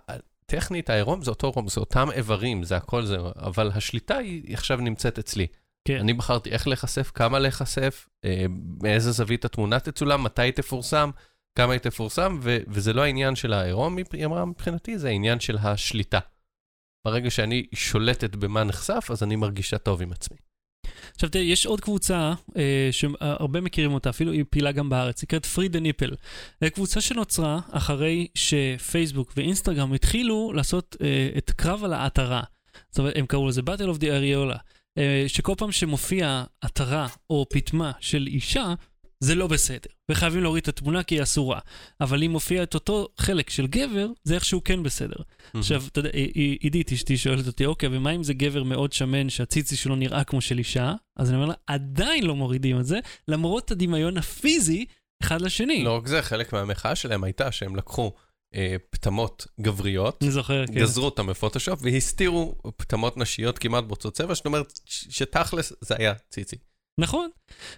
טכנית 0.46 0.90
העירום 0.90 1.22
זה 1.22 1.30
אותו 1.30 1.46
עירום, 1.46 1.68
זה 1.68 1.80
אותם 1.80 2.08
איברים, 2.12 2.62
זה 2.62 2.76
הכל 2.76 3.04
זה, 3.04 3.16
אבל 3.36 3.70
השליטה 3.74 4.16
היא 4.16 4.42
היא 4.46 4.54
עכשיו 4.54 4.76
נמצאת 4.76 5.18
אצלי. 5.18 5.46
כן. 5.88 5.98
אני 6.00 6.12
בחרתי 6.12 6.50
איך 6.50 6.68
להיחשף, 6.68 7.10
כמה 7.14 7.38
להיחשף, 7.38 8.08
אה, 8.24 8.46
מאיזה 8.82 9.12
זווית 9.12 9.44
התמונה 9.44 9.80
תצולם, 9.80 10.22
מתי 10.22 10.42
היא 10.42 10.52
תפורסם, 10.52 11.10
כמה 11.58 11.72
היא 11.72 11.80
תפורסם, 11.80 12.38
ו- 12.42 12.58
וזה 12.68 12.92
לא 12.92 13.02
העניין 13.02 13.36
של 13.36 13.52
העירום, 13.52 13.96
היא 14.12 14.26
אמרה, 14.26 14.44
מבחינתי 14.44 14.98
זה 14.98 15.08
העניין 15.08 15.40
של 15.40 15.58
השליטה. 15.58 16.18
ברגע 17.06 17.30
שאני 17.30 17.66
שולטת 17.74 18.36
במה 18.36 18.64
נחשף, 18.64 19.08
אז 19.10 19.22
אני 19.22 19.36
מרגישה 19.36 19.78
טוב 19.78 20.02
עם 20.02 20.12
עצמי. 20.12 20.36
עכשיו 21.14 21.28
תראה, 21.28 21.44
יש 21.44 21.66
עוד 21.66 21.80
קבוצה 21.80 22.32
אה, 22.56 22.88
שהרבה 22.90 23.60
מכירים 23.60 23.92
אותה, 23.92 24.10
אפילו 24.10 24.32
היא 24.32 24.44
פעילה 24.50 24.72
גם 24.72 24.88
בארץ, 24.88 25.20
היא 25.20 25.26
נקראת 25.26 25.46
פרי 25.46 25.68
דה 25.68 25.80
ניפל. 25.80 26.10
זו 26.60 26.70
קבוצה 26.74 27.00
שנוצרה 27.00 27.60
אחרי 27.70 28.26
שפייסבוק 28.34 29.32
ואינסטגרם 29.36 29.92
התחילו 29.92 30.52
לעשות 30.52 30.96
אה, 31.00 31.28
את 31.38 31.50
קרב 31.50 31.84
על 31.84 31.92
העטרה. 31.92 32.42
זאת 32.90 32.98
אומרת, 32.98 33.16
הם 33.16 33.26
קראו 33.26 33.48
לזה 33.48 33.60
Battle 33.60 33.96
of 33.96 34.00
the 34.00 34.04
Areola, 34.04 34.58
אה, 34.98 35.24
שכל 35.26 35.54
פעם 35.58 35.72
שמופיע 35.72 36.44
עטרה 36.60 37.08
או 37.30 37.46
פטמה 37.50 37.92
של 38.00 38.26
אישה, 38.26 38.74
זה 39.20 39.34
לא 39.34 39.46
בסדר, 39.46 39.90
וחייבים 40.10 40.42
להוריד 40.42 40.62
את 40.62 40.68
התמונה 40.68 41.02
כי 41.02 41.14
היא 41.14 41.22
אסורה. 41.22 41.60
אבל 42.00 42.22
אם 42.22 42.30
מופיע 42.30 42.62
את 42.62 42.74
אותו 42.74 43.08
חלק 43.18 43.50
של 43.50 43.66
גבר, 43.66 44.06
זה 44.24 44.34
איכשהו 44.34 44.64
כן 44.64 44.82
בסדר. 44.82 45.16
עכשיו, 45.54 45.82
אתה 45.86 46.00
יודע, 46.00 46.10
עידית 46.60 46.92
אשתי 46.92 47.16
שואלת 47.16 47.46
אותי, 47.46 47.66
אוקיי, 47.66 47.88
ומה 47.92 48.10
אם 48.10 48.22
זה 48.22 48.34
גבר 48.34 48.62
מאוד 48.62 48.92
שמן 48.92 49.28
שהציצי 49.28 49.76
שלו 49.76 49.96
נראה 49.96 50.24
כמו 50.24 50.40
של 50.40 50.58
אישה? 50.58 50.92
אז 51.16 51.28
אני 51.28 51.36
אומר 51.36 51.48
לה, 51.48 51.54
עדיין 51.66 52.24
לא 52.24 52.36
מורידים 52.36 52.80
את 52.80 52.86
זה, 52.86 52.98
למרות 53.28 53.70
הדמיון 53.70 54.18
הפיזי 54.18 54.84
אחד 55.22 55.40
לשני. 55.40 55.84
לא 55.84 55.96
רק 55.96 56.06
זה, 56.06 56.22
חלק 56.22 56.52
מהמחאה 56.52 56.94
שלהם 56.94 57.24
הייתה 57.24 57.52
שהם 57.52 57.76
לקחו 57.76 58.12
אה, 58.54 58.76
פטמות 58.90 59.46
גבריות, 59.60 60.24
זוכר, 60.28 60.66
כן. 60.66 60.74
גזרו 60.74 61.04
אותם 61.04 61.26
בפוטושופ 61.26 61.80
והסתירו 61.82 62.54
פטמות 62.76 63.16
נשיות 63.16 63.58
כמעט 63.58 63.84
באותו 63.84 64.10
צבע, 64.10 64.34
זאת 64.34 64.46
אומרת 64.46 64.80
שתכלס 64.86 65.72
זה 65.80 65.94
היה 65.98 66.14
ציצי. 66.30 66.56
נכון. 67.00 67.30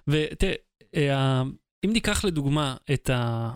ותראה, 0.09 0.53
אה, 0.53 0.57
אם 1.85 1.93
ניקח 1.93 2.25
לדוגמה 2.25 2.77
את 2.95 3.11
ה- 3.11 3.51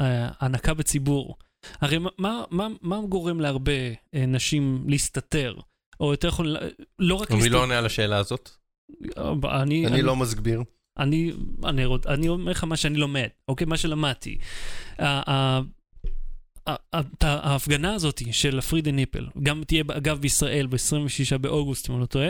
ההנקה 0.00 0.74
בציבור, 0.74 1.36
הרי 1.80 1.98
מה- 1.98 2.10
מה, 2.18 2.44
מה, 2.50 2.68
מה 2.82 3.00
גורם 3.08 3.40
להרבה 3.40 3.72
אה, 4.14 4.26
נשים 4.26 4.84
להסתתר? 4.88 5.54
או 6.00 6.10
יותר 6.10 6.28
נכון, 6.28 6.46
לא 6.98 7.14
רק 7.14 7.30
ומי 7.30 7.48
לא 7.48 7.62
עונה 7.62 7.78
על 7.78 7.86
השאלה 7.86 8.16
הזאת? 8.16 8.50
אני, 9.44 9.86
אני 9.86 10.02
לא 10.02 10.16
מסביר. 10.16 10.62
אני, 10.98 11.32
אני, 11.64 11.84
אני 12.06 12.28
אומר 12.28 12.50
לך 12.52 12.64
מה 12.64 12.76
שאני 12.76 12.98
לומד, 12.98 13.26
אוקיי? 13.48 13.66
מה 13.66 13.76
שלמדתי. 13.76 14.38
ההפגנה 17.22 17.94
הזאת 17.94 18.22
של 18.32 18.58
הפרידה 18.58 18.90
ניפל, 18.90 19.26
גם 19.42 19.64
תהיה 19.64 19.84
אגב 19.96 20.18
בישראל 20.20 20.66
ב-26 20.66 21.38
באוגוסט, 21.38 21.88
אם 21.90 21.94
אני 21.94 22.00
לא 22.00 22.06
טועה, 22.06 22.28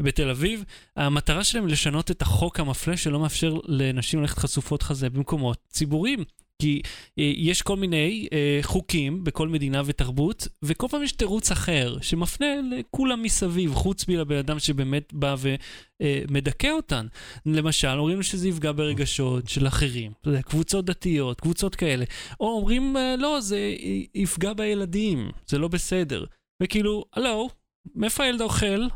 בתל 0.00 0.30
אביב, 0.30 0.64
המטרה 0.96 1.44
שלהם 1.44 1.66
לשנות 1.66 2.10
את 2.10 2.22
החוק 2.22 2.60
המפלה 2.60 2.96
שלא 2.96 3.20
מאפשר 3.20 3.54
לנשים 3.64 4.20
ללכת 4.20 4.38
חשופות 4.38 4.82
חזה 4.82 5.10
במקומות 5.10 5.58
ציבוריים. 5.68 6.24
כי 6.60 6.82
אה, 7.18 7.32
יש 7.36 7.62
כל 7.62 7.76
מיני 7.76 8.28
אה, 8.32 8.58
חוקים 8.62 9.24
בכל 9.24 9.48
מדינה 9.48 9.82
ותרבות, 9.84 10.48
וכל 10.62 10.86
פעם 10.90 11.02
יש 11.02 11.12
תירוץ 11.12 11.50
אחר 11.50 11.96
שמפנה 12.00 12.46
לכולם 12.70 13.22
מסביב, 13.22 13.74
חוץ 13.74 14.08
מלבן 14.08 14.36
אדם 14.36 14.58
שבאמת 14.58 15.12
בא 15.12 15.36
ומדכא 15.40 16.70
אותן. 16.70 17.06
למשל, 17.46 17.88
אומרים 17.88 18.22
שזה 18.22 18.48
יפגע 18.48 18.72
ברגשות 18.72 19.48
של 19.48 19.66
אחרים, 19.66 20.12
קבוצות 20.44 20.84
דתיות, 20.84 21.40
קבוצות 21.40 21.74
כאלה. 21.74 22.04
או 22.40 22.46
אומרים, 22.46 22.96
אה, 22.96 23.16
לא, 23.16 23.40
זה 23.40 23.74
יפגע 24.14 24.52
בילדים, 24.52 25.30
זה 25.46 25.58
לא 25.58 25.68
בסדר. 25.68 26.24
וכאילו, 26.62 27.04
הלו, 27.12 27.48
מאיפה 27.94 28.24
הילד 28.24 28.40
אוכל? 28.40 28.86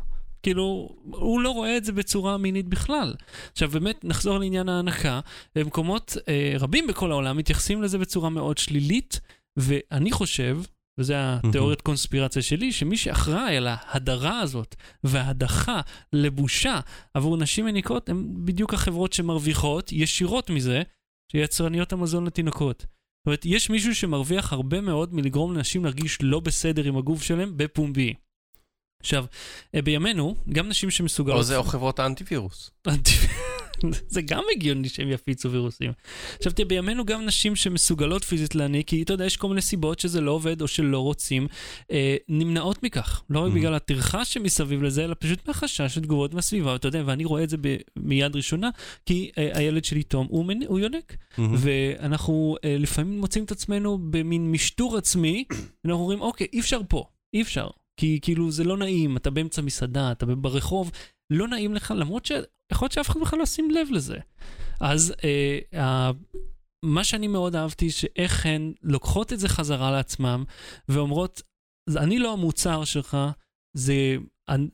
כאילו, 0.45 0.89
הוא 1.03 1.41
לא 1.41 1.49
רואה 1.49 1.77
את 1.77 1.85
זה 1.85 1.91
בצורה 1.91 2.37
מינית 2.37 2.67
בכלל. 2.67 3.13
עכשיו, 3.51 3.69
באמת, 3.69 4.05
נחזור 4.05 4.37
לעניין 4.37 4.69
ההנקה. 4.69 5.19
במקומות 5.55 6.17
אה, 6.27 6.55
רבים 6.59 6.87
בכל 6.87 7.11
העולם 7.11 7.37
מתייחסים 7.37 7.81
לזה 7.81 7.97
בצורה 7.97 8.29
מאוד 8.29 8.57
שלילית, 8.57 9.19
ואני 9.57 10.11
חושב, 10.11 10.59
וזו 10.99 11.13
התיאוריית 11.17 11.81
קונספירציה 11.81 12.41
שלי, 12.41 12.71
שמי 12.71 12.97
שאחראי 12.97 13.57
על 13.57 13.67
ההדרה 13.69 14.39
הזאת 14.39 14.75
וההדחה 15.03 15.81
לבושה 16.13 16.79
עבור 17.13 17.37
נשים 17.37 17.65
מניקות, 17.65 18.09
הן 18.09 18.45
בדיוק 18.45 18.73
החברות 18.73 19.13
שמרוויחות 19.13 19.91
ישירות 19.91 20.49
מזה, 20.49 20.81
שיצרניות 21.31 21.93
המזון 21.93 22.25
לתינוקות. 22.27 22.79
זאת 22.79 23.27
אומרת, 23.27 23.45
יש 23.45 23.69
מישהו 23.69 23.95
שמרוויח 23.95 24.53
הרבה 24.53 24.81
מאוד 24.81 25.13
מלגרום 25.13 25.53
לנשים 25.53 25.83
להרגיש 25.83 26.17
לא 26.21 26.39
בסדר 26.39 26.83
עם 26.83 26.97
הגוף 26.97 27.23
שלהם 27.23 27.53
בפומבי. 27.57 28.13
עכשיו, 29.05 29.25
אה, 29.75 29.81
בימינו, 29.81 30.35
גם 30.49 30.69
נשים 30.69 30.91
שמסוגלות... 30.91 31.37
או 31.37 31.43
זה 31.43 31.57
או 31.57 31.63
חברות 31.63 31.99
האנטיווירוס. 31.99 32.71
אנטי- 32.87 33.27
זה 34.07 34.21
גם 34.21 34.43
הגיוני 34.55 34.89
שהם 34.89 35.09
יפיצו 35.11 35.51
וירוסים. 35.51 35.91
עכשיו 36.37 36.51
תראה, 36.53 36.67
בימינו 36.67 37.05
גם 37.05 37.25
נשים 37.25 37.55
שמסוגלות 37.55 38.23
פיזית 38.23 38.55
להניק, 38.55 38.87
כי 38.87 39.01
אתה 39.03 39.13
יודע, 39.13 39.25
יש 39.25 39.37
כל 39.37 39.47
מיני 39.49 39.61
סיבות 39.61 39.99
שזה 39.99 40.21
לא 40.21 40.31
עובד 40.31 40.61
או 40.61 40.67
שלא 40.67 40.99
רוצים, 40.99 41.47
אה, 41.91 42.15
נמנעות 42.29 42.83
מכך. 42.83 43.23
לא 43.29 43.39
רק 43.39 43.51
Mhm. 43.51 43.55
בגלל 43.55 43.73
הטרחה 43.73 44.25
שמסביב 44.25 44.83
לזה, 44.83 45.03
אלא 45.03 45.15
פשוט 45.19 45.47
מהחשש 45.47 45.81
של 45.95 46.01
תגובות 46.01 46.33
מהסביבה, 46.33 46.75
אתה 46.75 46.87
יודע, 46.87 47.03
ואני 47.05 47.25
רואה 47.25 47.43
את 47.43 47.49
זה 47.49 47.57
ב- 47.61 47.75
מיד 47.95 48.35
ראשונה, 48.35 48.69
כי 49.05 49.31
אה, 49.37 49.49
הילד 49.57 49.85
שלי 49.85 50.03
תום 50.03 50.27
הוא, 50.29 50.45
מנ... 50.45 50.59
הוא 50.67 50.79
יונק. 50.79 51.15
מהמם. 51.37 51.55
ואנחנו 51.59 52.55
אה, 52.65 52.75
לפעמים 52.79 53.19
מוצאים 53.19 53.43
את 53.43 53.51
עצמנו 53.51 53.97
במין 54.09 54.51
משטור 54.51 54.97
עצמי, 54.97 55.43
ואנחנו 55.85 56.01
אומרים, 56.01 56.21
אוקיי, 56.21 56.47
אי 56.53 56.59
אפשר 56.59 56.79
פה, 56.89 57.03
אי 57.33 57.41
אפשר. 57.41 57.67
כי 57.97 58.19
כאילו 58.21 58.51
זה 58.51 58.63
לא 58.63 58.77
נעים, 58.77 59.17
אתה 59.17 59.29
באמצע 59.29 59.61
מסעדה, 59.61 60.11
אתה 60.11 60.25
ברחוב, 60.25 60.91
לא 61.29 61.47
נעים 61.47 61.73
לך, 61.73 61.93
למרות 61.97 62.25
שיכול 62.25 62.45
להיות 62.85 62.91
שאף 62.91 63.09
אחד 63.09 63.19
בכלל 63.21 63.39
לא 63.39 63.43
ישים 63.43 63.71
לב 63.71 63.87
לזה. 63.91 64.17
אז 64.81 65.13
אה, 65.23 65.81
ה... 65.81 66.11
מה 66.85 67.03
שאני 67.03 67.27
מאוד 67.27 67.55
אהבתי, 67.55 67.89
שאיך 67.91 68.45
הן 68.45 68.73
לוקחות 68.83 69.33
את 69.33 69.39
זה 69.39 69.49
חזרה 69.49 69.91
לעצמם, 69.91 70.43
ואומרות, 70.89 71.41
"זה- 71.89 71.99
אני 71.99 72.19
לא 72.19 72.33
המוצר 72.33 72.83
שלך, 72.83 73.17
זה... 73.77 73.93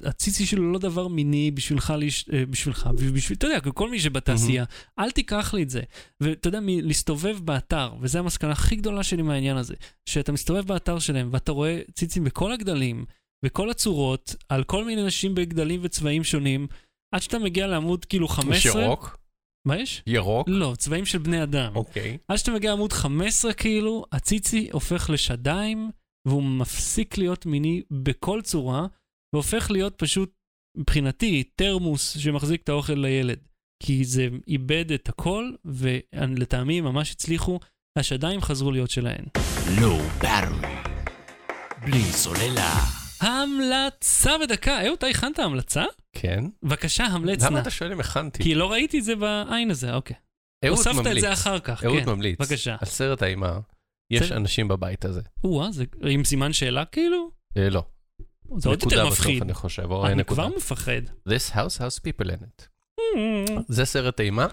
הציצי 0.04 0.46
שלו 0.46 0.72
לא 0.72 0.80
דבר 0.80 1.08
מיני 1.08 1.52
בשבילך. 1.52 1.94
אה, 2.34 2.46
בשבילך, 2.46 2.90
בשביל, 3.14 3.38
אתה 3.38 3.48
יודע, 3.48 3.60
כל 3.60 3.90
מי 3.92 4.00
שבתעשייה, 4.00 4.66
אל 5.00 5.12
תיקח 5.12 5.54
לי 5.54 5.64
את 5.64 5.70
זה. 5.70 5.82
ואתה 6.22 6.48
יודע, 6.48 6.60
מ- 6.60 6.80
להסתובב 6.88 7.38
באתר, 7.44 7.94
וזו 8.02 8.20
המסקנה 8.20 8.52
הכי 8.52 8.76
גדולה 8.76 9.04
שלי 9.04 9.22
מהעניין 9.22 9.58
הזה, 9.58 9.74
שאתה 10.10 10.32
מסתובב 10.32 10.68
באתר 10.68 11.00
שלהם 11.00 11.30
ואתה 11.32 11.52
רואה 11.52 11.80
ציצים 11.94 12.24
בכל 12.24 12.52
הגדלים, 12.52 13.06
בכל 13.46 13.70
הצורות, 13.70 14.36
על 14.50 14.64
כל 14.64 14.86
מיני 14.86 15.06
נשים 15.06 15.36
בגדלים 15.36 15.80
וצבעים 15.84 16.24
שונים, 16.24 16.68
עד 17.16 17.22
שאתה 17.22 17.40
מגיע 17.40 17.68
לעמוד 17.68 18.06
כאילו 18.06 18.28
15... 18.28 18.58
יש 18.58 18.66
ירוק? 18.66 19.18
מה 19.68 19.78
יש? 19.78 20.04
ירוק? 20.08 20.48
לא, 20.50 20.74
צבעים 20.78 21.06
של 21.06 21.18
בני 21.18 21.44
אדם. 21.44 21.76
אוקיי. 21.76 22.18
עד 22.28 22.38
שאתה 22.38 22.52
מגיע 22.52 22.70
לעמוד 22.70 22.94
15 22.94 23.54
כאילו, 23.54 24.06
הציצי 24.12 24.70
הופך 24.72 25.10
לשדיים, 25.10 25.92
והוא 26.28 26.44
מפסיק 26.44 27.18
להיות 27.18 27.46
מיני 27.46 27.82
בכל 27.92 28.42
צורה, 28.42 28.88
והופך 29.34 29.72
להיות 29.72 29.94
פשוט, 29.98 30.34
מבחינתי, 30.78 31.44
תרמוס 31.56 32.18
שמחזיק 32.18 32.62
את 32.64 32.70
האוכל 32.70 32.94
לילד. 32.94 33.40
כי 33.84 34.06
זה 34.06 34.28
איבד 34.48 34.92
את 34.92 35.10
הכל, 35.10 35.52
ולטעמי 35.66 36.82
ממש 36.82 37.12
הצליחו, 37.12 37.60
השדיים 37.98 38.42
חזרו 38.42 38.72
להיות 38.72 38.90
שלהן. 38.90 39.26
Low 39.80 40.24
Battery. 40.24 40.68
בלי 41.86 42.04
סוללה. 42.04 42.74
המלצה 43.20 44.32
בדקה. 44.38 44.86
אהוד, 44.86 44.98
אתה 44.98 45.08
הכנת 45.08 45.40
המלצה? 45.40 45.84
כן. 46.14 46.44
בבקשה, 46.64 47.06
המלץ 47.06 47.44
למה 47.44 47.56
נא. 47.56 47.62
אתה 47.62 47.70
שואל 47.70 47.92
אם 47.92 48.00
הכנתי? 48.00 48.44
כי 48.44 48.56
לא 48.56 48.72
ראיתי 48.72 49.00
את 49.00 49.04
זה 49.04 49.16
בעין 49.16 49.72
הזה, 49.72 49.94
אוקיי. 49.94 50.16
אהוד 50.66 50.78
הוספת 50.78 50.96
את 50.96 51.06
ממליץ. 51.06 51.22
זה 51.22 51.34
אחר 51.34 51.60
כך, 51.60 51.84
אהוד 51.84 52.04
כן. 52.04 52.10
ממליץ. 52.10 52.40
בבקשה. 52.40 52.76
על 52.82 52.88
סרט 52.88 53.22
האימה, 53.22 53.60
יש 54.12 54.32
אנשים 54.32 54.68
בבית 54.68 55.06
הזה. 55.06 55.22
או-אה, 55.44 55.72
זה 55.72 55.84
עם 56.10 56.24
סימן 56.24 56.54
שאלה 56.54 56.86
כאילו? 56.86 57.32
אה, 57.58 57.70
לא. 57.70 57.84
זה 58.58 58.70
עוד 58.70 58.84
יותר 58.84 59.08
מפחיד. 59.08 59.44
אני 59.44 59.54
חושב, 59.54 59.92
או 59.92 60.08
אני. 60.08 60.26
כבר 60.26 60.48
מפחד. 60.48 61.02
This 61.30 61.52
house 61.52 61.78
has 61.78 62.00
people 62.08 62.28
in 62.28 62.44
it. 62.44 62.68
זה 63.68 63.86
סרט 63.86 64.20
אימה 64.20 64.48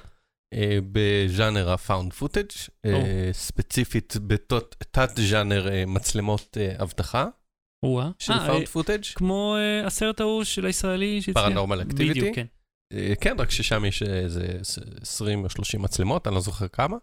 אה, 0.54 0.78
בז'אנר 0.92 1.70
ה-found 1.70 2.22
footage, 2.22 2.68
אה, 2.86 2.94
או. 2.94 3.00
ספציפית 3.32 4.16
בתת-ז'אנר 4.26 5.68
אה, 5.68 5.84
מצלמות 5.86 6.56
אבטחה. 6.82 7.26
של 8.18 8.32
found 8.32 8.76
footage. 8.76 9.14
כמו 9.14 9.56
הסרט 9.84 10.20
ההוא 10.20 10.44
של 10.44 10.66
הישראלי 10.66 11.22
שהצליח. 11.22 11.44
פרנורמל 11.44 11.82
אקטיביטי. 11.82 12.20
בדיוק, 12.20 12.36
כן. 12.36 12.46
אה, 12.92 13.12
כן, 13.20 13.36
רק 13.38 13.50
ששם 13.50 13.84
יש 13.84 14.02
אה, 14.02 14.18
איזה 14.18 14.58
20 15.02 15.44
או 15.44 15.50
30 15.50 15.82
מצלמות, 15.82 16.26
אני 16.26 16.34
לא 16.34 16.40
זוכר 16.40 16.68
כמה. 16.68 16.96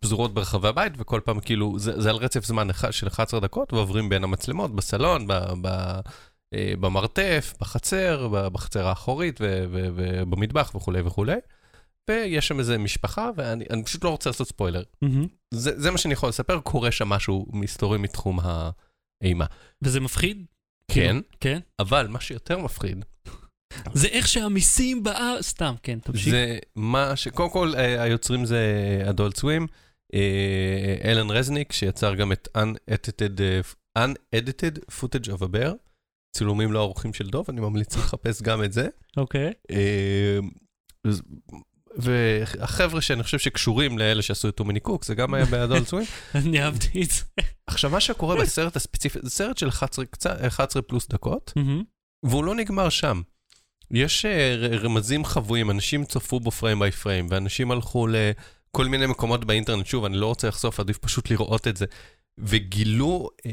פזורות 0.00 0.34
ברחבי 0.34 0.68
הבית, 0.68 0.92
וכל 0.98 1.20
פעם 1.24 1.40
כאילו, 1.40 1.78
זה, 1.78 2.00
זה 2.00 2.10
על 2.10 2.16
רצף 2.16 2.44
זמן 2.44 2.68
של 2.90 3.06
11 3.06 3.40
דקות, 3.40 3.72
ועוברים 3.72 4.08
בין 4.08 4.24
המצלמות, 4.24 4.74
בסלון, 4.76 5.26
ב, 5.26 5.32
ב, 5.60 5.66
אה, 6.54 6.72
במרתף, 6.80 7.54
בחצר, 7.60 8.28
בחצר 8.28 8.86
האחורית, 8.86 9.40
ובמטבח 9.40 10.72
וכולי 10.74 11.00
וכולי. 11.00 11.36
ויש 12.10 12.48
שם 12.48 12.58
איזה 12.58 12.78
משפחה, 12.78 13.30
ואני 13.36 13.64
אני 13.70 13.84
פשוט 13.84 14.04
לא 14.04 14.10
רוצה 14.10 14.30
לעשות 14.30 14.48
ספוילר. 14.48 14.82
זה, 15.54 15.80
זה 15.80 15.90
מה 15.90 15.98
שאני 15.98 16.14
יכול 16.14 16.28
לספר, 16.28 16.60
קורה 16.60 16.90
שם 16.90 17.08
משהו 17.08 17.46
מסתורי 17.52 17.98
מתחום 17.98 18.38
האימה. 19.22 19.46
וזה 19.82 20.00
מפחיד? 20.00 20.44
כן, 20.90 21.16
כן? 21.40 21.58
אבל 21.78 22.06
מה 22.06 22.20
שיותר 22.20 22.58
מפחיד, 22.58 23.04
זה 23.94 24.08
איך 24.08 24.28
שהמיסים 24.28 25.02
בארץ... 25.02 25.44
סתם, 25.48 25.74
כן, 25.82 25.98
תמשיך. 25.98 26.30
זה 26.30 26.58
מה 26.76 27.16
ש... 27.16 27.28
קודם 27.28 27.50
כל, 27.50 27.72
אה, 27.76 28.02
היוצרים 28.02 28.44
זה 28.44 28.62
אדולט 29.10 29.36
סווים, 29.36 29.66
אלן 31.04 31.30
רזניק, 31.30 31.72
שיצר 31.72 32.14
גם 32.14 32.32
את 32.32 32.48
Unedited, 32.58 33.40
אה, 33.96 34.04
Unedited 34.06 34.78
Footage 35.00 35.28
of 35.28 35.40
a 35.42 35.46
Bear, 35.46 35.72
צילומים 36.36 36.72
לא 36.72 36.78
ערוכים 36.80 37.12
של 37.14 37.26
דוב, 37.30 37.46
אני 37.48 37.60
ממליץ 37.60 37.96
לחפש 37.96 38.42
גם 38.42 38.64
את 38.64 38.72
זה. 38.72 38.88
אוקיי. 39.16 39.52
אה, 39.70 40.38
והחבר'ה 41.96 43.00
שאני 43.00 43.22
חושב 43.22 43.38
שקשורים 43.38 43.98
לאלה 43.98 44.22
שעשו 44.22 44.48
את 44.48 44.54
טומיני 44.56 44.80
קוק, 44.80 45.04
זה 45.04 45.14
גם 45.14 45.34
היה 45.34 45.44
באדולט 45.44 45.86
סווים. 45.86 46.06
אני 46.34 46.62
אהבתי 46.62 47.02
את 47.02 47.10
זה. 47.10 47.22
עכשיו, 47.66 47.90
מה 47.90 48.00
שקורה 48.00 48.36
בסרט 48.42 48.76
הספציפי, 48.76 49.18
זה 49.22 49.30
סרט 49.30 49.58
של 49.58 49.68
11, 49.68 50.04
קצת- 50.04 50.44
11 50.46 50.82
פלוס 50.82 51.08
דקות. 51.08 51.52
והוא 52.26 52.44
לא 52.44 52.54
נגמר 52.54 52.88
שם. 52.88 53.22
יש 53.90 54.24
אה, 54.24 54.56
רמזים 54.82 55.24
חבויים, 55.24 55.70
אנשים 55.70 56.04
צפו 56.04 56.40
בו 56.40 56.50
פריים 56.50 56.78
ביי 56.78 56.90
פריים, 56.90 57.26
ואנשים 57.30 57.70
הלכו 57.70 58.06
לכל 58.06 58.86
מיני 58.86 59.06
מקומות 59.06 59.44
באינטרנט, 59.44 59.86
שוב, 59.86 60.04
אני 60.04 60.16
לא 60.16 60.26
רוצה 60.26 60.48
לחשוף, 60.48 60.80
עדיף 60.80 60.98
פשוט 60.98 61.30
לראות 61.30 61.68
את 61.68 61.76
זה. 61.76 61.86
וגילו, 62.38 63.30
אה, 63.46 63.50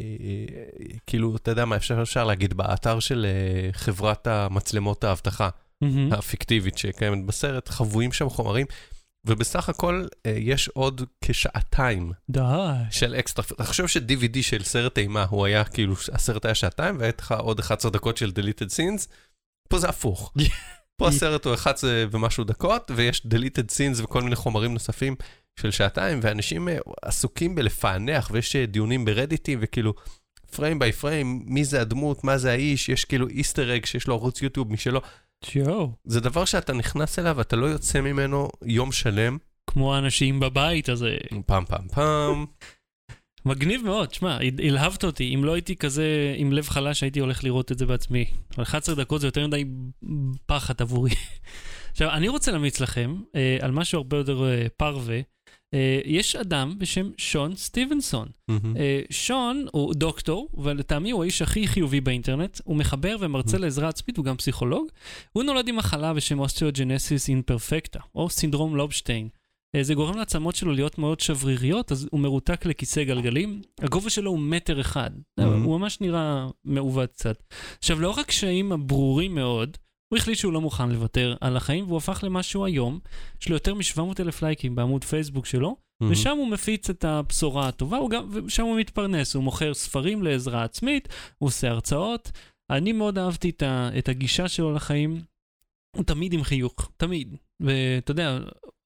כאילו, 1.08 1.36
אתה 1.36 1.52
יודע 1.52 1.66
מה 1.66 1.76
אפשר, 1.76 2.02
אפשר 2.02 2.24
להגיד, 2.24 2.54
באתר 2.54 3.00
של 3.00 3.26
אה, 3.26 3.70
חברת 3.74 4.28
המצלמות 4.28 5.04
האבטחה 5.04 5.50
מהמם. 5.82 6.14
הפיקטיבית 6.14 6.78
שקיימת 6.78 7.26
בסרט, 7.26 7.70
חבויים 7.70 8.12
שם 8.12 8.30
חומרים, 8.30 8.66
ובסך 9.26 9.70
הכל 9.70 10.06
אה, 10.26 10.36
יש 10.38 10.68
עוד 10.68 11.02
כשעתיים 11.22 12.12
די. 12.30 12.42
של 12.92 13.16
אקסטרה, 13.16 13.46
חושב 13.66 13.88
ש-DVD 13.88 14.42
של 14.42 14.64
סרט 14.64 14.98
אימה, 14.98 15.26
הוא 15.30 15.46
היה 15.46 15.64
כאילו, 15.64 15.96
הסרט 16.12 16.46
היה 16.46 16.56
שעתיים, 16.56 17.00
והיה 17.00 17.12
לך 17.20 17.32
עוד 17.32 17.60
11 17.60 17.92
דקות 17.92 18.18
של 18.18 18.32
deleted 18.36 18.70
scenes, 18.70 19.08
פה 19.72 19.80
זה 19.80 19.90
הפוך. 19.90 20.34
פה 20.98 21.08
הסרט 21.08 21.46
הוא 21.46 21.54
11 21.54 22.04
ומשהו 22.12 22.44
דקות, 22.44 22.92
ויש 22.96 23.22
deleted 23.22 23.70
scenes 23.70 24.04
וכל 24.04 24.22
מיני 24.22 24.36
חומרים 24.36 24.74
נוספים 24.74 25.16
של 25.60 25.72
שעתיים, 25.72 26.20
ואנשים 26.24 26.70
אה, 26.70 26.78
עסוקים 27.02 27.56
בלפענח, 27.56 28.30
ויש 28.34 28.56
אה, 28.56 28.66
דיונים 28.66 29.06
ברדיטים, 29.06 29.60
וכאילו, 29.62 29.94
פריים 30.56 30.80
ביי 30.80 30.92
פריים, 30.92 31.44
מי 31.46 31.66
זה 31.66 31.82
הדמות, 31.82 32.24
מה 32.24 32.38
זה 32.38 32.52
האיש, 32.52 32.90
יש 32.90 33.06
כאילו 33.06 33.28
איסטר 33.28 33.76
אג 33.76 33.86
שיש 33.86 34.08
לו 34.08 34.14
ערוץ 34.14 34.42
יוטיוב 34.42 34.72
משלו. 34.74 35.02
זה 36.06 36.20
דבר 36.20 36.46
שאתה 36.46 36.74
נכנס 36.74 37.20
אליו 37.20 37.36
ואתה 37.38 37.56
לא 37.56 37.66
יוצא 37.66 38.02
ממנו 38.02 38.50
יום 38.66 38.92
שלם, 38.92 39.38
כמו 39.68 39.96
האנשים 39.96 40.40
בבית 40.40 40.90
הזה. 40.90 41.18
פעם 41.46 41.66
פעם 41.66 41.88
פעם. 41.88 42.46
מגניב 43.46 43.82
מאוד, 43.86 44.14
שמע, 44.14 44.38
הלהבת 44.68 45.04
אותי. 45.04 45.36
אם 45.36 45.44
לא 45.44 45.54
הייתי 45.54 45.76
כזה 45.76 46.34
עם 46.38 46.54
לב 46.54 46.70
חלש, 46.70 47.04
הייתי 47.04 47.20
הולך 47.20 47.44
לראות 47.44 47.72
את 47.72 47.78
זה 47.78 47.86
בעצמי. 47.86 48.26
אבל 48.56 48.64
11 48.64 48.96
דקות 48.96 49.22
זה 49.22 49.28
יותר 49.28 49.48
מדי 49.48 49.66
פחד 50.46 50.82
עבורי. 50.82 51.12
עכשיו, 51.92 52.10
אני 52.10 52.28
רוצה 52.28 52.52
להמליץ 52.52 52.80
לכם 52.80 53.16
אה, 53.36 53.58
על 53.62 53.72
משהו 53.72 53.98
הרבה 53.98 54.18
יותר 54.18 54.44
אה, 54.44 54.68
פרווה. 54.78 55.20
אה, 55.74 56.00
יש 56.06 56.36
אדם 56.36 56.76
בשם 56.78 57.10
שון 57.18 57.56
סטיבנסון. 57.56 58.28
מהמם. 58.48 58.78
אה, 58.78 59.02
שון 59.10 59.66
הוא 59.72 59.94
דוקטור, 59.94 60.50
ולטעמי 60.58 61.12
הוא 61.12 61.24
האיש 61.24 61.42
הכי 61.42 61.68
חיובי 61.68 62.02
באינטרנט. 62.02 62.60
הוא 62.64 62.76
מחבר 62.76 63.16
ומרצה 63.20 63.58
לעזרה 63.58 63.90
עצמית, 63.90 64.18
הוא 64.18 64.26
גם 64.26 64.38
פסיכולוג. 64.38 64.88
הוא 65.32 65.44
נולד 65.44 65.68
עם 65.68 65.76
מחלה 65.76 66.14
בשם 66.14 66.40
osteogenesis 66.40 67.30
imperfecta, 67.30 68.00
או 68.16 68.30
סינדרום 68.30 68.76
לובשטיין. 68.76 69.30
אה, 69.76 69.84
זה 69.84 69.94
גורם 69.94 70.18
לעצמות 70.18 70.56
שלו 70.56 70.74
להיות 70.74 70.98
מאוד 70.98 71.20
שבריריות, 71.20 71.92
אז 71.92 72.08
הוא 72.12 72.20
מרותק 72.20 72.66
לכיסא 72.66 73.04
גלגלים. 73.04 73.62
הגובה 73.80 74.10
שלו 74.10 74.32
הוא 74.32 74.40
מטר 74.40 74.82
אחד. 74.82 75.12
Mhm. 75.40 75.44
הוא 75.44 75.80
ממש 75.80 76.02
נראה 76.02 76.48
מעוות 76.66 77.12
קצת. 77.12 77.44
עכשיו, 77.78 78.00
לאור 78.00 78.20
הקשיים 78.20 78.72
הברורים 78.72 79.36
מאוד, 79.36 79.78
הוא 80.14 80.18
החליט 80.18 80.38
שהוא 80.38 80.54
לא 80.54 80.62
מוכן 80.62 80.90
לוותר 80.90 81.36
על 81.42 81.58
החיים, 81.58 81.86
והוא 81.86 81.98
הפך 81.98 82.24
למה 82.24 82.44
שהוא 82.44 82.66
היום. 82.66 83.00
יש 83.42 83.50
לו 83.50 83.56
יותר 83.56 83.74
מ-700 83.74 84.02
אלף 84.20 84.42
לייקים 84.42 84.76
בעמוד 84.76 85.04
פייסבוק 85.04 85.46
שלו, 85.46 85.76
מהמם. 86.02 86.14
ושם 86.14 86.38
הוא 86.38 86.52
מפיץ 86.52 86.90
את 86.90 87.06
הבשורה 87.06 87.68
הטובה, 87.68 87.98
הוא 87.98 88.10
גם, 88.10 88.30
ושם 88.32 88.64
הוא 88.64 88.80
מתפרנס, 88.80 89.36
הוא 89.36 89.44
מוכר 89.44 89.74
ספרים 89.74 90.24
לעזרה 90.24 90.64
עצמית, 90.64 91.08
הוא 91.38 91.48
עושה 91.48 91.70
הרצאות. 91.70 92.32
אני 92.70 92.92
מאוד 92.92 93.18
אהבתי 93.18 93.50
את, 93.50 93.64
ה, 93.64 93.90
את 93.98 94.10
הגישה 94.10 94.48
שלו 94.48 94.74
לחיים. 94.74 95.22
הוא 95.96 96.04
תמיד 96.04 96.34
עם 96.34 96.44
חיוך, 96.44 96.92
תמיד. 96.98 97.36
ואתה 97.60 98.12
יודע, 98.12 98.40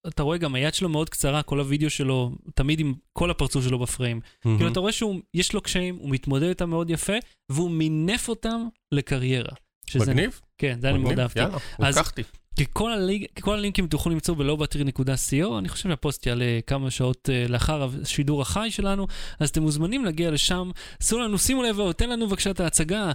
אתה 0.07 0.23
רואה 0.23 0.37
גם 0.37 0.55
היד 0.55 0.73
שלו 0.73 0.89
מאוד 0.89 1.09
קצרה, 1.09 1.43
כל 1.43 1.59
הוידאו 1.59 1.89
שלו, 1.89 2.31
תמיד 2.55 2.79
עם 2.79 2.93
כל 3.13 3.31
הפרצוף 3.31 3.63
שלו 3.65 3.79
בפריים. 3.79 4.19
מהמם. 4.45 4.57
כאילו, 4.57 4.71
אתה 4.71 4.79
רואה 4.79 4.91
שיש 4.91 5.53
לו 5.53 5.61
קשיים, 5.61 5.95
הוא 5.99 6.09
מתמודד 6.09 6.47
איתם 6.47 6.69
מאוד 6.69 6.89
יפה, 6.89 7.13
והוא 7.51 7.71
מינף 7.71 8.29
אותם 8.29 8.67
לקריירה. 8.91 9.51
שזה- 9.89 10.11
מגניב? 10.13 10.41
כן, 10.57 10.77
זה 10.81 10.89
אני 10.89 10.97
מאוד 10.97 11.05
מגניב, 11.11 11.19
אהבתי. 11.19 11.39
יאללה, 11.39 11.57
אז- 11.79 11.97
לקחתי. 11.97 12.23
כי 12.59 12.65
כל, 12.73 12.91
הליג, 12.91 13.25
כל 13.41 13.53
הלינקים 13.53 13.87
תוכלו 13.87 14.11
למצוא 14.11 14.35
בלובטרי.co, 14.35 15.57
אני 15.59 15.69
חושב 15.69 15.89
שהפוסט 15.89 16.25
יעלה 16.27 16.59
כמה 16.67 16.91
שעות 16.91 17.29
אה, 17.29 17.51
לאחר 17.51 17.87
השידור 18.01 18.41
החי 18.41 18.67
שלנו, 18.71 19.07
אז 19.39 19.49
אתם 19.49 19.61
מוזמנים 19.61 20.05
להגיע 20.05 20.31
לשם. 20.31 20.71
עשו 20.99 21.19
לנו, 21.19 21.37
שימו 21.37 21.63
לב, 21.63 21.91
תן 21.91 22.09
לנו 22.09 22.27
בבקשה 22.27 22.51
את 22.51 22.59
ההצגה, 22.59 23.11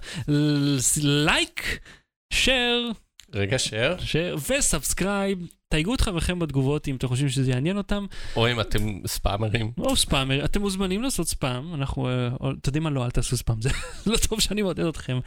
לייק, 1.02 1.78
share, 2.32 2.92
רגע, 3.34 3.58
שער. 3.58 3.96
share 3.98 4.36
ו 4.36 4.46
subscribe. 4.46 5.38
תייגו 5.70 5.94
את 5.94 6.00
חבריכם 6.00 6.38
בתגובות 6.38 6.88
אם 6.88 6.96
אתם 6.96 7.08
חושבים 7.08 7.28
שזה 7.28 7.50
יעניין 7.50 7.76
אותם, 7.76 8.06
או 8.36 8.50
אם 8.50 8.60
אתם 8.60 9.00
ספאמרים. 9.06 9.72
או 9.78 9.96
ספאמר, 9.96 10.44
אתם 10.44 10.60
מוזמנים 10.60 11.02
לעשות 11.02 11.28
ספאם, 11.28 11.74
אנחנו, 11.74 12.08
אה, 12.08 12.26
אתם 12.36 12.58
יודעים 12.66 12.82
מה, 12.82 12.90
לא, 12.90 13.04
אל 13.04 13.10
תעשו 13.10 13.36
ספאם, 13.36 13.62
זה 13.62 13.70
לא 14.06 14.16
טוב 14.28 14.40
שאני 14.40 14.62
מעודד 14.62 14.84
אתכם. 14.84 15.18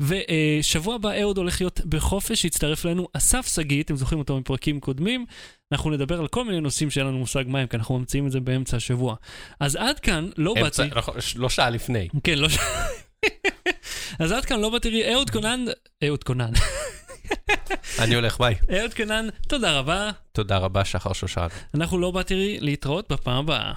ושבוע 0.00 0.94
הבא 0.94 1.10
אהוד 1.20 1.38
הולך 1.38 1.60
להיות 1.60 1.80
בחופש, 1.86 2.44
יצטרף 2.44 2.86
אלינו 2.86 3.08
אסף 3.12 3.54
שגיא, 3.54 3.82
אתם 3.82 3.96
זוכרים 3.96 4.18
אותו 4.18 4.40
מפרקים 4.40 4.80
קודמים, 4.80 5.26
אנחנו 5.72 5.90
נדבר 5.90 6.20
על 6.20 6.28
כל 6.28 6.44
מיני 6.44 6.60
נושאים 6.60 6.90
שאין 6.90 7.06
לנו 7.06 7.18
מושג 7.18 7.44
מה 7.46 7.58
הם, 7.58 7.66
כי 7.66 7.76
אנחנו 7.76 7.98
ממציאים 7.98 8.26
את 8.26 8.32
זה 8.32 8.40
באמצע 8.40 8.76
השבוע. 8.76 9.14
אז 9.60 9.76
עד 9.76 10.00
כאן, 10.00 10.28
לא 10.36 10.54
באתי, 10.54 10.82
נכון, 10.96 11.14
לא 11.36 11.48
שעה 11.48 11.70
לפני. 11.70 12.08
כן, 12.24 12.38
לא 12.38 12.48
ש... 12.48 12.58
אז 14.20 14.32
עד 14.32 14.44
כאן, 14.44 14.60
לא 14.60 14.70
באתי, 14.70 15.14
אהוד 15.14 15.30
קונן, 15.30 15.64
אהוד 16.04 16.24
קונן, 16.24 16.52
אני 18.02 18.14
הולך, 18.14 18.38
ביי. 18.40 18.54
אהוד 18.78 18.94
קונן, 18.94 19.28
תודה 19.48 19.78
רבה, 19.78 20.10
תודה 20.32 20.58
רבה, 20.58 20.84
שחר 20.84 21.12
שושן. 21.12 21.46
אנחנו 21.74 21.98
לא 21.98 22.10
באתי 22.10 22.58
להתראות 22.60 23.12
בפעם 23.12 23.36
הבאה. 23.38 23.72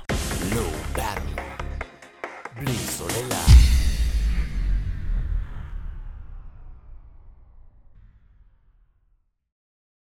בלי 2.55 2.73
סוללה. 2.73 3.62